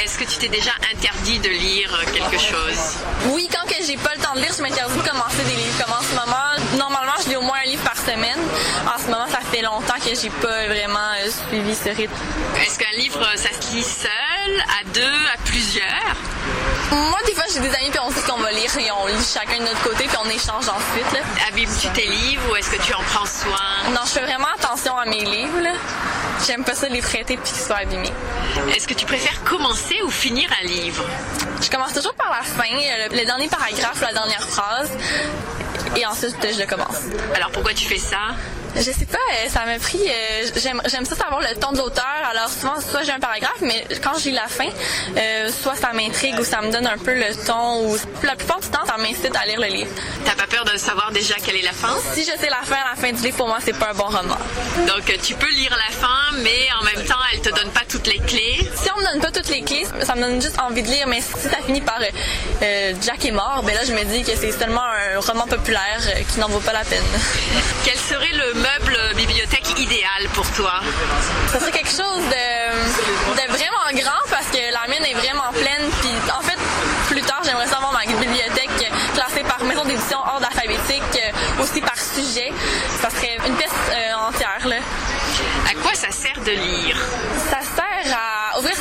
Est-ce 0.02 0.18
que 0.18 0.24
tu 0.24 0.38
t'es 0.38 0.48
déjà 0.48 0.72
interdit 0.94 1.38
de 1.40 1.50
lire 1.50 2.02
quelque 2.14 2.40
chose? 2.40 2.96
Oui, 3.26 3.48
quand 3.52 3.68
que 3.68 3.84
j'ai 3.86 3.96
pas 3.96 4.14
le 4.14 4.22
temps 4.22 4.34
de 4.34 4.40
lire, 4.40 4.54
je 4.56 4.62
m'interdis 4.62 4.96
de 4.96 5.08
commencer 5.08 5.44
des 5.44 5.56
livres. 5.56 5.84
Comme 5.84 5.92
en 5.92 6.02
ce 6.02 6.14
moment, 6.14 6.54
Normalement, 6.76 7.12
je 7.22 7.28
lis 7.28 7.36
au 7.36 7.42
moins 7.42 7.58
un 7.64 7.68
livre 7.68 7.84
par 7.84 7.96
semaine. 7.96 8.38
En 8.84 8.98
ce 8.98 9.04
moment, 9.04 9.26
ça 9.28 9.40
fait 9.40 9.62
longtemps 9.62 9.94
que 10.04 10.14
j'ai 10.14 10.30
pas 10.30 10.66
vraiment 10.66 11.10
euh, 11.22 11.30
suivi 11.48 11.74
ce 11.74 11.90
rythme. 11.90 12.14
Est-ce 12.60 12.78
qu'un 12.78 12.96
livre, 12.98 13.24
ça 13.36 13.50
se 13.50 13.74
lit 13.74 13.82
seul, 13.82 14.10
à 14.80 14.84
deux, 14.92 15.00
à 15.32 15.36
plusieurs? 15.44 16.16
Moi, 16.90 17.18
des 17.26 17.34
fois, 17.34 17.44
j'ai 17.52 17.60
des 17.60 17.74
amis, 17.74 17.90
puis 17.90 17.98
on 18.00 18.10
dit 18.10 18.22
qu'on 18.22 18.38
va 18.40 18.52
lire, 18.52 18.70
et 18.78 18.90
on 18.92 19.06
lit 19.06 19.14
chacun 19.32 19.58
de 19.58 19.64
notre 19.64 19.82
côté, 19.82 20.04
puis 20.04 20.16
on 20.22 20.28
échange 20.28 20.68
ensuite. 20.68 21.12
Là. 21.12 21.20
Abîmes-tu 21.48 21.88
tes 21.88 22.06
livres 22.06 22.42
ou 22.50 22.56
est-ce 22.56 22.70
que 22.70 22.80
tu 22.82 22.94
en 22.94 23.02
prends 23.02 23.26
soin? 23.26 23.90
Non, 23.90 24.00
je 24.04 24.10
fais 24.10 24.20
vraiment 24.20 24.48
attention 24.56 24.96
à 24.96 25.04
mes 25.06 25.24
livres. 25.24 25.60
Là. 25.60 25.72
J'aime 26.46 26.64
pas 26.64 26.74
ça 26.74 26.88
les 26.88 27.00
prêter 27.00 27.36
puis 27.36 27.52
qu'ils 27.52 27.62
soient 27.62 27.78
abîmés. 27.78 28.12
Est-ce 28.74 28.86
que 28.86 28.94
tu 28.94 29.06
préfères 29.06 29.42
commencer 29.44 30.00
ou 30.04 30.10
finir 30.10 30.48
un 30.62 30.66
livre? 30.66 31.04
Je 31.62 31.70
commence 31.70 31.94
toujours 31.94 32.14
par 32.14 32.30
la 32.30 32.42
fin, 32.42 32.70
le, 32.70 33.16
le 33.16 33.24
dernier 33.24 33.48
paragraphe, 33.48 34.00
la 34.02 34.12
dernière 34.12 34.42
phrase, 34.42 34.90
et 35.96 36.04
ensuite 36.04 36.36
je 36.42 36.58
le 36.60 36.66
commence. 36.66 36.98
Alors 37.34 37.50
pourquoi 37.50 37.72
tu 37.72 37.86
fais 37.86 37.98
ça? 37.98 38.18
Je 38.76 38.90
sais 38.90 39.06
pas, 39.06 39.18
euh, 39.34 39.48
ça 39.48 39.64
m'a 39.66 39.78
pris. 39.78 40.00
euh, 40.08 40.48
J'aime 40.56 40.82
j'aime 40.86 41.04
ça 41.04 41.14
savoir 41.14 41.40
le 41.40 41.54
ton 41.60 41.72
de 41.72 41.78
l'auteur. 41.78 42.04
Alors 42.30 42.48
souvent, 42.48 42.74
soit 42.80 43.02
j'ai 43.04 43.12
un 43.12 43.20
paragraphe, 43.20 43.60
mais 43.60 43.86
quand 44.02 44.18
je 44.18 44.24
lis 44.30 44.32
la 44.32 44.48
fin, 44.48 44.66
euh, 45.16 45.48
soit 45.62 45.76
ça 45.76 45.92
m'intrigue 45.92 46.38
ou 46.40 46.44
ça 46.44 46.60
me 46.60 46.72
donne 46.72 46.86
un 46.86 46.98
peu 46.98 47.14
le 47.14 47.34
ton. 47.46 47.86
Ou 47.86 47.96
la 48.24 48.34
plupart 48.34 48.60
du 48.60 48.68
temps, 48.68 48.84
ça 48.86 48.96
m'incite 48.96 49.34
à 49.36 49.46
lire 49.46 49.60
le 49.60 49.68
livre. 49.68 49.90
T'as 50.24 50.34
pas 50.34 50.46
peur 50.48 50.64
de 50.64 50.76
savoir 50.76 51.12
déjà 51.12 51.34
quelle 51.44 51.56
est 51.56 51.62
la 51.62 51.72
fin? 51.72 51.96
Si 52.14 52.20
je 52.24 52.30
sais 52.38 52.50
la 52.50 52.62
fin, 52.64 52.76
la 52.90 53.00
fin 53.00 53.12
du 53.12 53.22
livre 53.22 53.36
pour 53.36 53.46
moi, 53.46 53.58
c'est 53.64 53.78
pas 53.78 53.90
un 53.90 53.94
bon 53.94 54.04
roman. 54.06 54.36
Donc 54.88 55.04
tu 55.22 55.34
peux 55.34 55.50
lire 55.50 55.70
la 55.76 55.94
fin, 55.96 56.36
mais 56.42 56.66
en 56.80 56.84
même 56.84 57.04
temps, 57.06 57.14
elle 57.32 57.40
te 57.40 57.50
donne 57.50 57.70
pas 57.70 57.82
toutes 57.88 58.06
les 58.08 58.18
clés? 58.18 58.58
Si 58.74 58.88
on 58.96 59.00
me 59.00 59.04
donne 59.12 59.20
pas 59.20 59.30
toutes 59.30 59.48
les 59.50 59.62
clés, 59.62 59.86
ça 60.02 60.14
me 60.16 60.20
donne 60.20 60.42
juste 60.42 60.58
envie 60.60 60.82
de 60.82 60.88
lire. 60.88 61.06
Mais 61.06 61.20
si 61.20 61.48
ça 61.48 61.58
finit 61.64 61.80
par 61.80 62.00
euh, 62.62 62.92
Jack 63.02 63.24
est 63.24 63.30
mort, 63.30 63.62
ben 63.64 63.74
là, 63.74 63.84
je 63.86 63.92
me 63.92 64.02
dis 64.04 64.24
que 64.24 64.36
c'est 64.36 64.50
seulement 64.52 64.82
un 64.82 65.20
roman 65.20 65.46
populaire 65.46 66.00
qui 66.32 66.40
n'en 66.40 66.48
vaut 66.48 66.58
pas 66.60 66.72
la 66.72 66.84
peine. 66.84 67.02
Quel 67.84 67.96
serait 67.98 68.32
le 68.32 68.54
meuble 68.64 68.96
bibliothèque 69.16 69.78
idéal 69.78 70.28
pour 70.32 70.48
toi? 70.52 70.80
Ça 71.52 71.60
serait 71.60 71.70
quelque 71.70 71.90
chose 71.90 72.24
de, 72.36 73.42
de 73.42 73.46
vraiment 73.48 73.86
grand 73.92 74.22
parce 74.30 74.46
que 74.46 74.72
la 74.72 74.88
mienne 74.88 75.04
est 75.04 75.14
vraiment 75.14 75.52
pleine. 75.52 75.84
Puis 76.00 76.10
en 76.36 76.40
fait, 76.42 76.58
plus 77.08 77.22
tard, 77.22 77.42
j'aimerais 77.44 77.66
savoir 77.66 77.92
ma 77.92 78.04
bibliothèque 78.06 78.90
classée 79.14 79.44
par 79.44 79.62
maison 79.64 79.84
d'édition 79.84 80.18
ordre 80.18 80.46
alphabétique, 80.46 81.02
euh, 81.16 81.62
aussi 81.62 81.80
par 81.80 81.98
sujet. 81.98 82.52
Ça 83.00 83.10
serait 83.10 83.36
une 83.46 83.54
pièce 83.56 83.70
euh, 83.90 84.28
entière. 84.28 84.66
Là. 84.66 84.76
À 85.70 85.74
quoi 85.82 85.94
ça 85.94 86.10
sert 86.10 86.40
de 86.44 86.52
lire? 86.52 86.96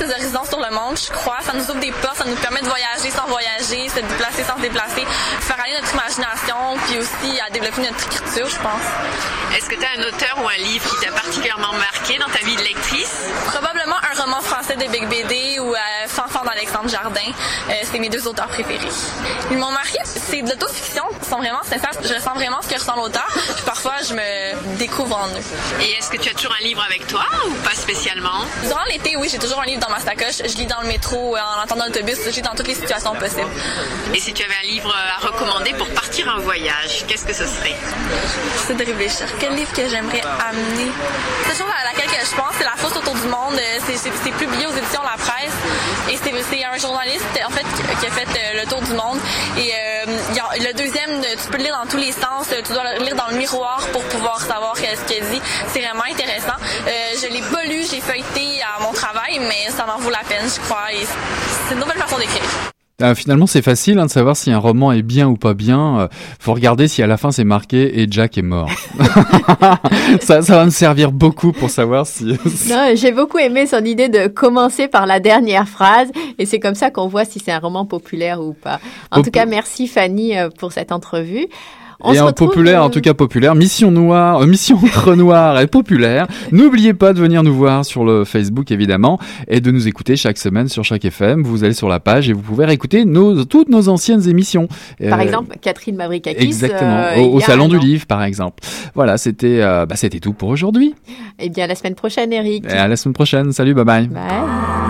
Ses 0.04 0.12
horizons 0.12 0.44
sur 0.44 0.60
le 0.60 0.70
monde, 0.76 0.98
je 1.00 1.10
crois. 1.14 1.38
Ça 1.46 1.54
nous 1.54 1.64
ouvre 1.64 1.80
des 1.80 1.92
portes, 1.94 2.18
ça 2.18 2.26
nous 2.26 2.36
permet 2.36 2.60
de 2.60 2.68
voyager 2.68 3.10
sans 3.10 3.26
voyager, 3.26 3.88
se 3.88 4.02
déplacer 4.02 4.44
sans 4.44 4.58
se 4.58 4.62
déplacer, 4.62 5.06
faire 5.40 5.58
aller 5.64 5.74
notre 5.80 5.94
imagination, 5.94 6.76
puis 6.86 6.98
aussi 7.00 7.40
à 7.40 7.50
développer 7.50 7.84
notre 7.84 8.04
écriture, 8.08 8.50
je 8.50 8.58
pense. 8.58 8.84
Est-ce 9.56 9.70
que 9.70 9.76
tu 9.76 9.86
as 9.86 10.02
un 10.02 10.04
auteur 10.04 10.44
ou 10.44 10.48
un 10.50 10.58
livre 10.58 10.84
qui 10.90 11.06
t'a 11.06 11.12
particulièrement 11.14 11.72
marqué 11.72 12.18
dans 12.18 12.28
ta 12.28 12.44
vie 12.44 12.58
de 12.58 12.64
lectrice? 12.64 13.30
Probablement 13.46 13.96
un 13.96 14.22
roman 14.22 14.42
français 14.42 14.76
de 14.76 14.92
Big 14.92 15.08
BD 15.08 15.60
ou 15.60 15.74
euh, 15.74 15.80
Fanfan 16.34 16.46
d'Alexandre 16.46 16.90
Jardin. 16.90 17.22
Euh, 17.70 17.74
c'est 17.92 18.00
mes 18.00 18.10
deux 18.10 18.28
auteurs 18.28 18.48
préférés. 18.48 18.80
Ils 19.52 19.58
m'ont 19.58 19.72
marqué. 19.72 20.00
C'est 20.04 20.42
de 20.42 20.50
l'autofiction. 20.50 21.04
Ils 21.22 21.28
sont 21.30 21.38
vraiment 21.38 21.62
sincères. 21.64 21.92
Je 22.04 22.14
ressens 22.14 22.34
vraiment 22.34 22.62
ce 22.62 22.68
que 22.70 22.76
ressent 22.80 22.96
l'auteur. 22.96 23.28
Puis 23.34 23.64
parfois, 23.66 23.94
je 24.08 24.14
me 24.14 24.78
découvre 24.78 25.16
en 25.18 25.28
eux. 25.28 25.82
Et 25.82 25.92
est-ce 25.98 26.10
que 26.10 26.18
tu 26.18 26.30
as 26.30 26.34
toujours 26.34 26.56
un 26.60 26.64
livre 26.64 26.84
avec 26.84 27.06
toi 27.08 27.26
ou 27.48 27.52
pas 27.68 27.76
spécialement? 27.76 28.46
Durant 28.66 28.84
l'été, 28.90 29.16
oui, 29.18 29.30
j'ai 29.32 29.38
toujours 29.40 29.62
un 29.62 29.66
livre 29.66 29.82
dans 29.82 29.90
ma 29.94 30.00
sacoche. 30.00 30.38
Je 30.40 30.58
lis 30.58 30.66
dans 30.66 30.82
le 30.82 30.88
métro, 30.88 31.36
euh, 31.36 31.40
en 31.40 31.62
attendant 31.62 31.86
l'autobus. 31.86 32.18
Je 32.26 32.32
lis 32.32 32.42
dans 32.42 32.56
toutes 32.56 32.68
les 32.68 32.76
situations 32.76 33.14
possibles. 33.16 33.48
Et 34.14 34.20
si 34.20 34.34
tu 34.34 34.44
avais 34.44 34.56
un 34.64 34.68
livre 34.68 34.94
à 35.18 35.26
recommander 35.28 35.74
pour 35.74 35.88
partir 35.90 36.34
en 36.36 36.42
voyage, 36.42 37.06
qu'est-ce 37.08 37.26
que 37.26 37.34
ce 37.34 37.46
serait? 37.46 37.76
C'est 38.68 38.76
de 38.76 38.84
réfléchir. 38.86 39.28
Quel 39.40 39.54
livre 39.56 39.72
que 39.74 39.88
j'aimerais 39.88 40.22
amener? 40.50 40.92
Cette 41.48 41.58
chose 41.58 41.68
à 41.80 41.84
laquelle 41.86 42.10
que 42.10 42.26
je 42.26 42.36
pense, 42.36 42.54
c'est 42.58 42.64
La 42.64 42.76
Fosse 42.78 42.96
autour 42.96 43.14
du 43.16 43.28
monde. 43.28 43.54
Euh, 43.56 43.80
C'est- 43.86 44.32
publié 44.34 44.66
aux 44.66 44.72
éditions 44.76 45.02
La 45.04 45.16
Presse. 45.18 45.33
Et 46.12 46.18
c'est 46.18 46.66
un 46.66 46.78
journaliste, 46.78 47.26
en 47.46 47.50
fait, 47.52 47.66
qui 48.00 48.08
a 48.08 48.12
fait 48.12 48.28
euh, 48.28 48.62
le 48.62 48.70
tour 48.70 48.82
du 48.82 48.94
monde. 48.94 49.20
Et 49.58 49.72
euh, 49.74 50.06
le 50.60 50.74
deuxième, 50.74 51.22
euh, 51.22 51.36
tu 51.42 51.50
peux 51.50 51.58
le 51.58 51.64
lire 51.64 51.78
dans 51.82 51.90
tous 51.90 51.98
les 51.98 52.12
sens. 52.12 52.48
Tu 52.50 52.74
dois 52.74 52.84
le 52.98 53.04
lire 53.04 53.16
dans 53.16 53.28
le 53.30 53.38
miroir 53.38 53.80
pour 53.92 54.04
pouvoir 54.04 54.40
savoir 54.42 54.76
ce 54.76 54.82
qu'elle 54.82 55.26
dit. 55.30 55.42
C'est 55.68 55.82
vraiment 55.82 56.04
intéressant. 56.10 56.58
Euh, 56.88 56.92
je 57.22 57.28
l'ai 57.28 57.42
pas 57.42 57.64
lu, 57.66 57.84
j'ai 57.90 58.02
feuilleté 58.02 58.62
à 58.62 58.82
mon 58.82 58.92
travail, 58.94 59.40
mais 59.40 59.70
ça 59.70 59.86
en 59.94 60.00
vaut 60.00 60.10
la 60.10 60.24
peine, 60.28 60.48
je 60.48 60.60
crois. 60.62 60.88
C'est 61.68 61.74
une 61.74 61.80
nouvelle 61.80 61.98
façon 61.98 62.18
d'écrire. 62.18 62.73
Euh, 63.02 63.16
finalement, 63.16 63.48
c'est 63.48 63.64
facile 63.64 63.98
hein, 63.98 64.06
de 64.06 64.12
savoir 64.12 64.38
si 64.38 64.52
un 64.52 64.60
roman 64.60 64.92
est 64.92 65.02
bien 65.02 65.28
ou 65.28 65.36
pas 65.36 65.56
bien. 65.56 66.00
Euh, 66.02 66.08
faut 66.40 66.54
regarder 66.54 66.88
si 66.88 67.02
à 67.02 67.08
la 67.08 67.18
fin 67.18 67.32
c'est 67.32 67.44
marqué 67.44 68.00
et 68.02 68.08
Jack 68.10 68.38
est 68.38 68.44
mort. 68.44 68.70
ça, 70.22 70.42
ça 70.42 70.56
va 70.58 70.66
me 70.66 70.70
servir 70.70 71.12
beaucoup 71.12 71.52
pour 71.54 71.70
savoir 71.70 72.06
si. 72.06 72.38
Non, 72.70 72.92
j'ai 72.96 73.12
beaucoup 73.12 73.40
aimé 73.40 73.66
son 73.66 73.84
idée 73.84 74.10
de 74.10 74.28
commencer 74.28 74.88
par 74.88 75.06
la 75.06 75.20
dernière 75.20 75.68
phrase 75.68 76.10
et 76.38 76.46
c'est 76.46 76.60
comme 76.60 76.76
ça 76.76 76.92
qu'on 76.92 77.08
voit 77.08 77.26
si 77.26 77.40
c'est 77.40 77.52
un 77.52 77.60
roman 77.60 77.86
populaire 77.86 78.42
ou 78.42 78.54
pas. 78.54 78.80
En 79.12 79.18
Pop- 79.18 79.26
tout 79.26 79.32
cas, 79.32 79.46
merci 79.46 79.88
Fanny 79.88 80.38
euh, 80.38 80.50
pour 80.58 80.72
cette 80.72 80.92
entrevue. 80.92 81.48
On 82.04 82.14
et 82.14 82.20
en 82.20 82.32
populaire, 82.34 82.82
euh, 82.82 82.86
en 82.86 82.90
tout 82.90 83.02
cas 83.02 83.14
populaire, 83.14 83.56
Mission 83.56 83.92
Noire, 83.92 84.42
euh, 84.42 84.46
Mission 84.46 84.78
Entre 84.84 85.16
Noir 85.16 85.60
et 85.62 85.68
populaire. 85.68 86.28
N'oubliez 86.52 86.94
pas 86.94 87.14
de 87.14 87.20
venir 87.20 87.44
nous 87.44 87.54
voir 87.54 87.86
sur 87.86 88.04
le 88.04 88.26
Facebook 88.26 88.72
évidemment 88.72 89.20
et 89.48 89.62
de 89.62 89.72
nous 89.72 89.88
écouter 89.88 90.16
chaque 90.16 90.38
semaine 90.38 90.68
sur 90.68 90.84
chaque 90.84 91.06
FM. 91.06 91.44
Vous 91.44 91.64
allez 91.64 91.74
sur 91.74 91.90
la 91.90 92.00
page 92.00 92.30
et 92.30 92.34
vous 92.34 92.42
pouvez 92.42 92.66
réécouter 92.66 93.06
nos, 93.06 93.46
toutes 93.46 93.70
nos 93.70 93.90
anciennes 93.90 94.28
émissions. 94.28 94.68
Par 95.10 95.20
Euh, 95.20 95.24
exemple, 95.24 95.56
Catherine 95.62 95.96
Mavrikakis. 95.96 96.44
Exactement, 96.44 97.04
euh, 97.18 97.22
au, 97.22 97.40
salon 97.40 97.68
du 97.68 97.80
livre 97.80 98.06
par 98.06 98.24
exemple. 98.24 98.64
Voilà, 98.96 99.18
c'était 99.18 99.62
euh, 99.62 99.86
bah, 99.86 99.96
c'était 99.96 100.20
tout 100.20 100.34
pour 100.34 100.50
aujourd'hui. 100.50 100.96
Eh 101.40 101.50
bien, 101.50 101.68
la 101.68 101.76
semaine 101.76 101.96
prochaine, 101.96 102.32
Eric. 102.34 102.66
Et 102.66 102.74
à 102.74 102.88
la 102.88 102.96
semaine 102.96 103.14
prochaine. 103.14 103.52
Salut, 103.52 103.74
bye 103.74 103.86
bye. 103.86 104.08
Bye. 104.08 104.83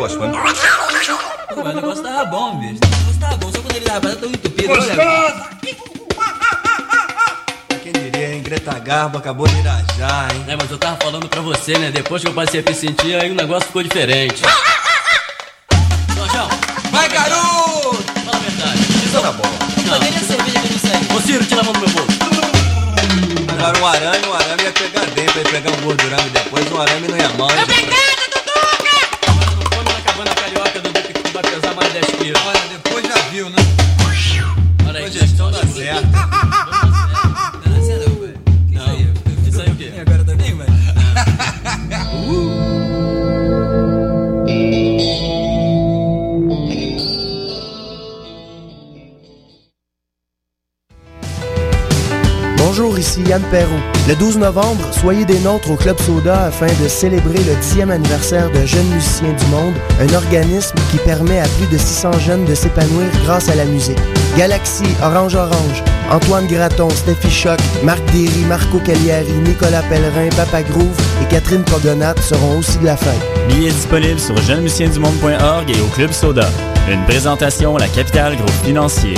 E 0.00 0.04
as 0.04 0.14
coisas. 0.16 0.36
Pô, 1.54 1.62
mas 1.62 1.72
o 1.72 1.76
negócio 1.76 2.02
tava 2.02 2.24
bom, 2.26 2.58
bicho. 2.58 2.80
O 2.82 2.88
negócio 2.96 3.20
tava 3.20 3.36
bom, 3.36 3.52
só 3.52 3.58
quando 3.60 3.76
ele 3.76 3.84
tava 3.84 4.16
tão 4.16 4.28
entupido. 4.28 4.72
Olha, 4.72 5.48
Quem 7.82 7.92
diria, 7.92 8.34
hein? 8.34 8.42
Greta 8.42 8.78
Garbo 8.78 9.18
acabou 9.18 9.46
de 9.46 9.56
irajar, 9.58 10.28
hein? 10.34 10.44
É, 10.48 10.56
mas 10.56 10.70
eu 10.70 10.78
tava 10.78 10.96
falando 10.96 11.28
pra 11.28 11.40
você, 11.40 11.76
né? 11.78 11.90
Depois 11.90 12.22
que 12.22 12.28
eu 12.28 12.32
passei 12.34 12.60
a 12.60 12.62
me 12.68 12.74
sentir, 12.74 13.14
aí 13.20 13.30
o 13.30 13.34
negócio 13.34 13.66
ficou 13.66 13.82
diferente. 13.82 14.42
Jorjão, 16.16 16.48
Vai, 16.90 17.08
garoto! 17.08 18.02
fala 18.24 18.36
a 18.36 18.40
verdade. 18.40 18.80
Isso 19.04 19.20
tá 19.20 19.32
bom. 19.32 19.42
Cadê 19.88 20.08
a 20.08 20.20
cerveja 20.20 20.60
que 20.60 20.86
eu 20.86 21.10
não? 21.10 21.16
Ô 21.16 21.20
Ciro, 21.20 21.44
tira 21.44 21.60
a 21.60 21.64
mão 21.64 21.72
do 21.72 21.80
meu 21.80 21.88
bolso. 21.90 22.18
Agora 23.52 23.78
um 23.78 23.86
arame, 23.86 24.26
um 24.26 24.34
arame 24.34 24.62
ia 24.62 24.72
pegar 24.72 25.04
dentro, 25.06 25.38
ia 25.38 25.44
pegar 25.44 25.70
um 25.70 25.80
gordurame 25.82 26.30
depois, 26.30 26.72
um 26.72 26.80
arame 26.80 27.08
não 27.08 27.16
ia 27.16 27.28
mal. 27.30 27.50
hein? 27.50 27.56
Não 27.56 27.66
Le 54.08 54.16
12 54.16 54.38
novembre, 54.38 54.82
soyez 54.90 55.24
des 55.24 55.38
nôtres 55.38 55.70
au 55.70 55.76
Club 55.76 55.96
Soda 56.00 56.46
afin 56.46 56.66
de 56.66 56.88
célébrer 56.88 57.38
le 57.38 57.54
10e 57.62 57.88
anniversaire 57.88 58.50
de 58.50 58.66
Jeunes 58.66 58.88
Musiciens 58.88 59.32
du 59.32 59.46
Monde, 59.46 59.74
un 60.00 60.12
organisme 60.12 60.74
qui 60.90 60.96
permet 60.98 61.38
à 61.38 61.46
plus 61.46 61.68
de 61.68 61.78
600 61.78 62.18
jeunes 62.18 62.44
de 62.46 62.54
s'épanouir 62.54 63.06
grâce 63.24 63.48
à 63.48 63.54
la 63.54 63.64
musique. 63.64 63.98
Galaxy, 64.36 64.82
Orange 65.00 65.36
Orange, 65.36 65.84
Antoine 66.10 66.48
Graton, 66.48 66.90
Steffi 66.90 67.30
Choc, 67.30 67.60
Marc 67.84 68.04
Derry, 68.06 68.44
Marco 68.48 68.78
Cagliari, 68.80 69.30
Nicolas 69.46 69.82
Pellerin, 69.82 70.30
Papa 70.36 70.64
Groove 70.64 71.00
et 71.22 71.26
Catherine 71.32 71.62
Pogonat 71.62 72.16
seront 72.22 72.58
aussi 72.58 72.78
de 72.78 72.86
la 72.86 72.96
fête. 72.96 73.14
Billets 73.48 73.70
disponibles 73.70 74.18
sur 74.18 74.36
jeunemusiciendumonde.org 74.36 75.70
et 75.70 75.80
au 75.80 75.86
Club 75.94 76.10
Soda. 76.10 76.48
Une 76.90 77.04
présentation, 77.04 77.76
la 77.76 77.86
capitale 77.86 78.34
groupe 78.34 78.64
financier. 78.64 79.14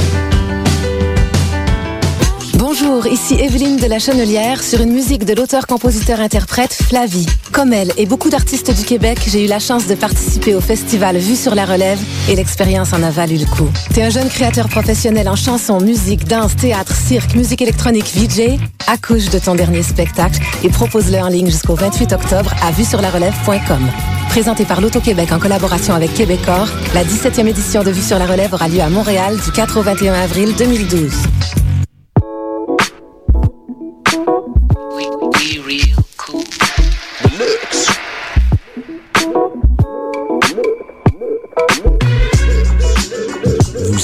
Bonjour, 2.59 3.07
ici 3.07 3.35
Evelyne 3.35 3.77
de 3.77 3.85
la 3.85 3.99
Chenelière 3.99 4.63
sur 4.63 4.81
une 4.81 4.91
musique 4.91 5.27
de 5.27 5.35
l'auteur-compositeur-interprète 5.35 6.73
Flavie. 6.73 7.27
Comme 7.53 7.75
elle 7.75 7.93
et 7.99 8.07
beaucoup 8.07 8.31
d'artistes 8.31 8.75
du 8.75 8.83
Québec, 8.83 9.19
j'ai 9.27 9.45
eu 9.45 9.47
la 9.47 9.59
chance 9.59 9.87
de 9.87 9.95
participer 9.95 10.55
au 10.55 10.63
festival 10.63 11.19
Vue 11.19 11.37
sur 11.37 11.55
la 11.55 11.67
relève 11.67 11.99
et 12.31 12.35
l'expérience 12.35 12.95
en 12.95 13.03
a 13.03 13.11
valu 13.11 13.37
le 13.37 13.45
coup. 13.45 13.69
T'es 13.93 14.03
un 14.03 14.09
jeune 14.09 14.31
créateur 14.31 14.71
professionnel 14.71 15.29
en 15.29 15.37
chanson, 15.37 15.83
musique, 15.83 16.25
danse, 16.25 16.57
théâtre, 16.57 16.95
cirque, 16.97 17.35
musique 17.35 17.61
électronique, 17.61 18.11
VJ? 18.15 18.59
Accouche 18.87 19.29
de 19.29 19.39
ton 19.39 19.55
dernier 19.55 19.83
spectacle 19.83 20.41
et 20.65 20.71
propose-le 20.71 21.19
en 21.19 21.29
ligne 21.29 21.51
jusqu'au 21.51 21.75
28 21.75 22.15
octobre 22.15 22.55
à 22.63 22.71
vuesurlarelève.com. 22.71 23.87
Présenté 24.31 24.65
par 24.65 24.81
l'Auto-Québec 24.81 25.31
en 25.31 25.39
collaboration 25.39 25.95
avec 25.95 26.15
Québecor, 26.15 26.69
la 26.95 27.05
17e 27.05 27.49
édition 27.49 27.85
de 27.85 27.91
Vue 27.91 28.03
sur 28.03 28.19
la 28.19 28.27
relève 28.27 28.55
aura 28.55 28.69
lieu 28.69 28.81
à 28.81 28.89
Montréal 28.89 29.37
du 29.45 29.53
4 29.53 29.79
au 29.79 29.83
21 29.83 30.15
avril 30.15 30.55
2012. 30.57 31.13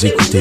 Écoutez 0.04 0.40